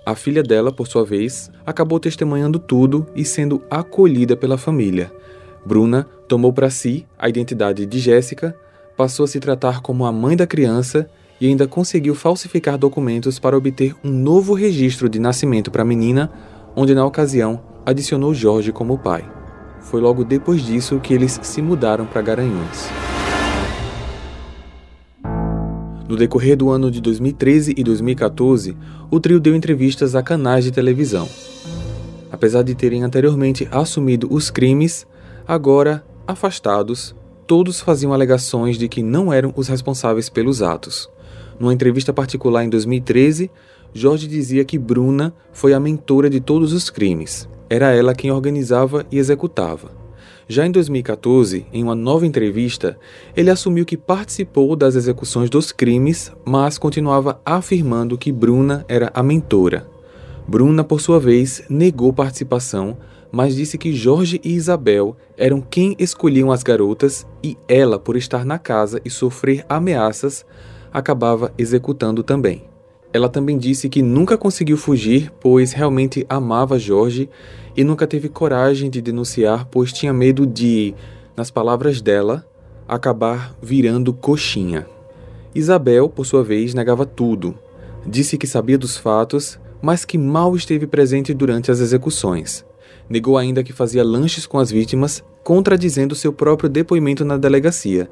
A 0.06 0.16
filha 0.16 0.42
dela, 0.42 0.72
por 0.72 0.88
sua 0.88 1.04
vez, 1.04 1.52
acabou 1.66 2.00
testemunhando 2.00 2.60
tudo 2.60 3.06
e 3.14 3.26
sendo 3.26 3.62
acolhida 3.70 4.38
pela 4.38 4.58
família. 4.58 5.12
Bruna 5.66 6.08
tomou 6.28 6.54
para 6.54 6.70
si 6.70 7.06
a 7.20 7.28
identidade 7.28 7.86
de 7.86 8.00
Jéssica, 8.00 8.58
passou 8.96 9.26
a 9.26 9.28
se 9.28 9.40
tratar 9.40 9.82
como 9.82 10.06
a 10.06 10.12
mãe 10.12 10.36
da 10.36 10.48
criança 10.48 11.10
e 11.40 11.48
ainda 11.48 11.68
conseguiu 11.68 12.16
falsificar 12.16 12.78
documentos 12.78 13.40
para 13.40 13.58
obter 13.58 13.96
um 14.04 14.10
novo 14.10 14.54
registro 14.54 15.08
de 15.08 15.20
nascimento 15.20 15.70
para 15.70 15.84
a 15.84 15.86
menina, 15.86 16.32
onde 16.76 16.96
na 16.96 17.06
ocasião 17.06 17.62
adicionou 17.86 18.34
Jorge 18.34 18.72
como 18.72 18.98
pai. 18.98 19.24
Foi 19.82 20.02
logo 20.02 20.24
depois 20.24 20.62
disso 20.62 21.00
que 21.00 21.14
eles 21.14 21.40
se 21.42 21.62
mudaram 21.62 22.06
para 22.06 22.22
Garanhuns. 22.22 22.90
No 26.08 26.16
decorrer 26.16 26.56
do 26.56 26.70
ano 26.70 26.90
de 26.90 27.02
2013 27.02 27.74
e 27.78 27.84
2014, 27.84 28.78
o 29.12 29.20
trio 29.20 29.40
deu 29.40 29.56
entrevistas 29.56 30.16
a 30.16 30.24
canais 30.24 30.64
de 30.64 30.72
televisão. 30.72 31.28
Apesar 32.32 32.64
de 32.64 32.74
terem 32.76 33.04
anteriormente 33.04 33.68
assumido 33.72 34.28
os 34.32 34.50
crimes, 34.50 35.06
agora 35.46 36.06
afastados, 36.26 37.16
todos 37.46 37.82
faziam 37.82 38.14
alegações 38.14 38.78
de 38.78 38.88
que 38.88 39.04
não 39.04 39.32
eram 39.32 39.54
os 39.56 39.68
responsáveis 39.68 40.30
pelos 40.30 40.62
atos. 40.62 41.10
Numa 41.60 41.74
entrevista 41.74 42.14
particular 42.14 42.64
em 42.64 42.70
2013, 42.70 43.50
Jorge 43.94 44.28
dizia 44.28 44.64
que 44.64 44.78
Bruna 44.78 45.34
foi 45.52 45.74
a 45.74 45.80
mentora 45.80 46.30
de 46.30 46.40
todos 46.40 46.74
os 46.74 46.90
crimes. 46.90 47.50
Era 47.70 47.92
ela 47.92 48.14
quem 48.14 48.32
organizava 48.32 49.06
e 49.12 49.18
executava. 49.18 49.92
Já 50.48 50.66
em 50.66 50.72
2014, 50.72 51.66
em 51.74 51.84
uma 51.84 51.96
nova 51.96 52.26
entrevista, 52.26 52.98
ele 53.36 53.50
assumiu 53.50 53.86
que 53.86 53.98
participou 53.98 54.78
das 54.78 54.96
execuções 54.96 55.50
dos 55.50 55.74
crimes, 55.74 56.32
mas 56.46 56.78
continuava 56.78 57.42
afirmando 57.46 58.18
que 58.18 58.32
Bruna 58.32 58.86
era 58.88 59.12
a 59.14 59.22
mentora. 59.22 59.90
Bruna, 60.48 60.86
por 60.86 61.02
sua 61.02 61.20
vez, 61.20 61.64
negou 61.70 62.14
participação, 62.14 62.98
mas 63.30 63.56
disse 63.56 63.78
que 63.78 63.94
Jorge 63.94 64.40
e 64.42 64.54
Isabel 64.54 65.18
eram 65.38 65.60
quem 65.60 65.94
escolhiam 66.00 66.50
as 66.50 66.64
garotas 66.64 67.28
e 67.44 67.58
ela, 67.68 68.00
por 68.00 68.16
estar 68.16 68.46
na 68.46 68.58
casa 68.58 69.02
e 69.04 69.10
sofrer 69.10 69.66
ameaças, 69.68 70.46
acabava 70.92 71.54
executando 71.58 72.24
também. 72.24 72.64
Ela 73.14 73.30
também 73.30 73.58
disse 73.58 73.90
que 73.90 74.02
nunca 74.02 74.38
conseguiu 74.38 74.78
fugir, 74.78 75.32
pois 75.40 75.72
realmente 75.72 76.26
amava 76.30 76.78
Jorge 76.78 77.30
e 77.76 77.84
nunca 77.84 78.06
teve 78.06 78.28
coragem 78.28 78.90
de 78.90 79.02
denunciar, 79.02 79.66
pois 79.72 79.94
tinha 79.94 80.12
medo 80.14 80.46
de, 80.46 80.94
nas 81.36 81.50
palavras 81.50 82.02
dela, 82.02 82.46
acabar 82.88 83.56
virando 83.62 84.14
coxinha. 84.14 84.86
Isabel, 85.56 86.10
por 86.10 86.26
sua 86.26 86.44
vez, 86.44 86.74
negava 86.74 87.06
tudo. 87.06 87.58
Disse 88.06 88.38
que 88.38 88.46
sabia 88.46 88.78
dos 88.78 88.98
fatos, 88.98 89.60
mas 89.82 90.06
que 90.06 90.18
mal 90.18 90.56
esteve 90.56 90.86
presente 90.86 91.34
durante 91.34 91.72
as 91.72 91.80
execuções. 91.80 92.66
Negou 93.10 93.38
ainda 93.38 93.64
que 93.64 93.74
fazia 93.74 94.04
lanches 94.04 94.46
com 94.46 94.60
as 94.60 94.70
vítimas, 94.70 95.24
contradizendo 95.44 96.14
seu 96.14 96.34
próprio 96.34 96.70
depoimento 96.70 97.24
na 97.24 97.38
delegacia, 97.38 98.10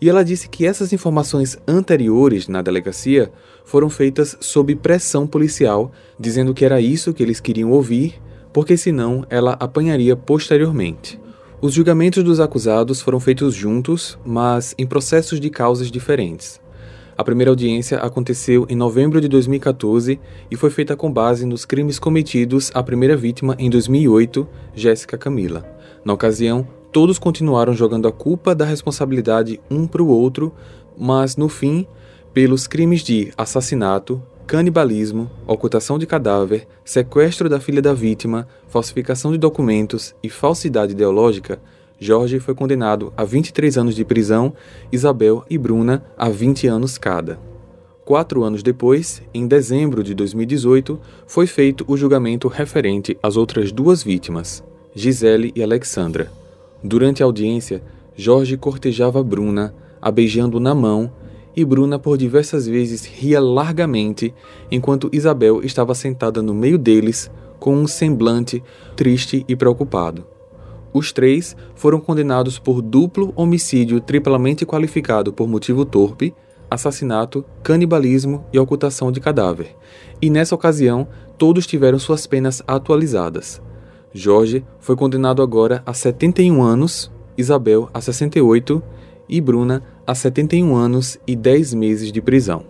e 0.00 0.08
ela 0.08 0.24
disse 0.24 0.48
que 0.48 0.64
essas 0.64 0.92
informações 0.92 1.58
anteriores 1.66 2.46
na 2.46 2.62
delegacia 2.62 3.32
foram 3.64 3.90
feitas 3.90 4.36
sob 4.40 4.74
pressão 4.76 5.26
policial, 5.26 5.90
dizendo 6.18 6.54
que 6.54 6.64
era 6.64 6.80
isso 6.80 7.12
que 7.12 7.22
eles 7.22 7.40
queriam 7.40 7.70
ouvir, 7.72 8.20
porque 8.52 8.76
senão 8.76 9.26
ela 9.28 9.52
apanharia 9.58 10.16
posteriormente. 10.16 11.20
Os 11.60 11.74
julgamentos 11.74 12.22
dos 12.22 12.38
acusados 12.38 13.00
foram 13.00 13.18
feitos 13.18 13.54
juntos, 13.54 14.16
mas 14.24 14.74
em 14.78 14.86
processos 14.86 15.40
de 15.40 15.50
causas 15.50 15.90
diferentes. 15.90 16.60
A 17.16 17.24
primeira 17.24 17.50
audiência 17.50 17.98
aconteceu 17.98 18.64
em 18.68 18.76
novembro 18.76 19.20
de 19.20 19.26
2014 19.26 20.20
e 20.48 20.54
foi 20.54 20.70
feita 20.70 20.94
com 20.96 21.12
base 21.12 21.44
nos 21.44 21.64
crimes 21.64 21.98
cometidos 21.98 22.70
à 22.72 22.80
primeira 22.80 23.16
vítima 23.16 23.56
em 23.58 23.68
2008, 23.68 24.48
Jéssica 24.72 25.18
Camila. 25.18 25.68
Na 26.04 26.12
ocasião, 26.12 26.64
Todos 26.90 27.18
continuaram 27.18 27.74
jogando 27.74 28.08
a 28.08 28.12
culpa 28.12 28.54
da 28.54 28.64
responsabilidade 28.64 29.60
um 29.70 29.86
para 29.86 30.02
o 30.02 30.08
outro, 30.08 30.52
mas 30.96 31.36
no 31.36 31.48
fim, 31.48 31.86
pelos 32.32 32.66
crimes 32.66 33.02
de 33.02 33.32
assassinato, 33.36 34.22
canibalismo, 34.46 35.30
ocultação 35.46 35.98
de 35.98 36.06
cadáver, 36.06 36.66
sequestro 36.84 37.48
da 37.48 37.60
filha 37.60 37.82
da 37.82 37.92
vítima, 37.92 38.48
falsificação 38.68 39.30
de 39.30 39.38
documentos 39.38 40.14
e 40.22 40.30
falsidade 40.30 40.92
ideológica, 40.92 41.60
Jorge 42.00 42.38
foi 42.38 42.54
condenado 42.54 43.12
a 43.16 43.24
23 43.24 43.76
anos 43.76 43.94
de 43.94 44.04
prisão, 44.04 44.54
Isabel 44.90 45.44
e 45.50 45.58
Bruna 45.58 46.04
a 46.16 46.28
20 46.30 46.68
anos 46.68 46.96
cada. 46.96 47.38
Quatro 48.04 48.42
anos 48.42 48.62
depois, 48.62 49.20
em 49.34 49.46
dezembro 49.46 50.02
de 50.02 50.14
2018, 50.14 50.98
foi 51.26 51.46
feito 51.46 51.84
o 51.86 51.96
julgamento 51.96 52.48
referente 52.48 53.18
às 53.22 53.36
outras 53.36 53.70
duas 53.70 54.02
vítimas, 54.02 54.64
Gisele 54.94 55.52
e 55.54 55.62
Alexandra. 55.62 56.30
Durante 56.82 57.22
a 57.22 57.26
audiência, 57.26 57.82
Jorge 58.14 58.56
cortejava 58.56 59.22
Bruna, 59.22 59.74
a 60.00 60.10
beijando 60.10 60.60
na 60.60 60.74
mão, 60.74 61.12
e 61.56 61.64
Bruna 61.64 61.98
por 61.98 62.16
diversas 62.16 62.68
vezes 62.68 63.04
ria 63.04 63.40
largamente, 63.40 64.32
enquanto 64.70 65.10
Isabel 65.12 65.62
estava 65.64 65.94
sentada 65.94 66.40
no 66.40 66.54
meio 66.54 66.78
deles, 66.78 67.30
com 67.58 67.74
um 67.74 67.86
semblante 67.86 68.62
triste 68.94 69.44
e 69.48 69.56
preocupado. 69.56 70.24
Os 70.92 71.12
três 71.12 71.56
foram 71.74 72.00
condenados 72.00 72.58
por 72.58 72.80
duplo 72.80 73.32
homicídio 73.34 74.00
triplamente 74.00 74.64
qualificado 74.64 75.32
por 75.32 75.48
motivo 75.48 75.84
torpe, 75.84 76.32
assassinato, 76.70 77.44
canibalismo 77.62 78.44
e 78.52 78.58
ocultação 78.58 79.10
de 79.10 79.20
cadáver. 79.20 79.76
E 80.20 80.30
nessa 80.30 80.54
ocasião, 80.54 81.08
todos 81.36 81.66
tiveram 81.66 81.98
suas 81.98 82.26
penas 82.26 82.62
atualizadas. 82.66 83.60
Jorge 84.12 84.64
foi 84.80 84.96
condenado 84.96 85.42
agora 85.42 85.82
a 85.84 85.92
71 85.92 86.62
anos, 86.62 87.10
Isabel 87.36 87.90
a 87.92 88.00
68 88.00 88.82
e 89.28 89.40
Bruna 89.40 89.82
a 90.06 90.14
71 90.14 90.74
anos 90.74 91.18
e 91.26 91.36
10 91.36 91.74
meses 91.74 92.10
de 92.10 92.20
prisão. 92.20 92.64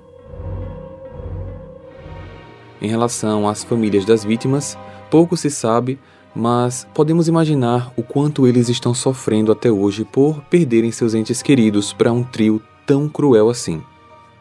Em 2.81 2.89
relação 2.89 3.49
às 3.49 3.65
famílias 3.65 4.05
das 4.05 4.25
vítimas, 4.25 4.79
pouco 5.11 5.37
se 5.37 5.51
sabe, 5.51 5.99
mas 6.35 6.87
podemos 6.95 7.29
imaginar 7.29 7.93
o 7.97 8.03
quanto 8.03 8.47
eles 8.47 8.69
estão 8.69 8.95
sofrendo 8.95 9.51
até 9.51 9.71
hoje 9.71 10.05
por 10.05 10.41
perderem 10.45 10.93
seus 10.93 11.15
entes 11.15 11.43
queridos 11.43 11.93
para 11.93 12.13
um 12.13 12.23
trio 12.23 12.63
tão 12.87 13.09
cruel 13.09 13.49
assim. 13.49 13.83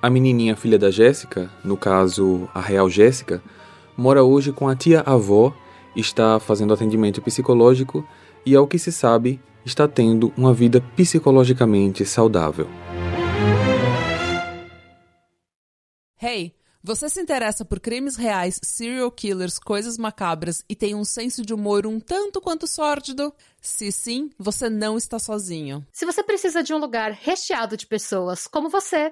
A 0.02 0.10
menininha 0.10 0.56
filha 0.56 0.78
da 0.78 0.92
Jéssica, 0.92 1.50
no 1.64 1.76
caso 1.76 2.48
a 2.54 2.62
real 2.62 2.90
Jéssica, 2.90 3.42
mora 3.96 4.24
hoje 4.24 4.52
com 4.52 4.68
a 4.68 4.76
tia-avó 4.76 5.54
está 5.98 6.40
fazendo 6.40 6.74
atendimento 6.74 7.22
psicológico 7.22 8.08
e, 8.46 8.56
ao 8.56 8.68
que 8.68 8.78
se 8.78 8.92
sabe, 8.92 9.42
está 9.66 9.88
tendo 9.88 10.32
uma 10.38 10.54
vida 10.54 10.80
psicologicamente 10.96 12.06
saudável. 12.06 12.68
Hey, 16.22 16.56
você 16.82 17.10
se 17.10 17.20
interessa 17.20 17.66
por 17.66 17.80
crimes 17.80 18.16
reais, 18.16 18.60
serial 18.64 19.12
killers, 19.12 19.60
coisas 19.60 19.98
macabras 19.98 20.64
e 20.70 20.76
tem 20.76 20.96
um 20.96 21.04
senso 21.04 21.46
de 21.46 21.54
humor 21.54 21.86
um 21.86 22.00
tanto 22.00 22.40
quanto 22.40 22.66
sórdido? 22.66 23.34
Se 23.60 23.92
sim, 23.92 24.30
você 24.40 24.70
não 24.70 24.98
está 24.98 25.20
sozinho. 25.20 25.86
Se 25.92 26.06
você 26.06 26.24
precisa 26.24 26.64
de 26.64 26.74
um 26.74 26.78
lugar 26.78 27.12
recheado 27.12 27.76
de 27.76 27.86
pessoas 27.86 28.48
como 28.48 28.70
você 28.70 29.12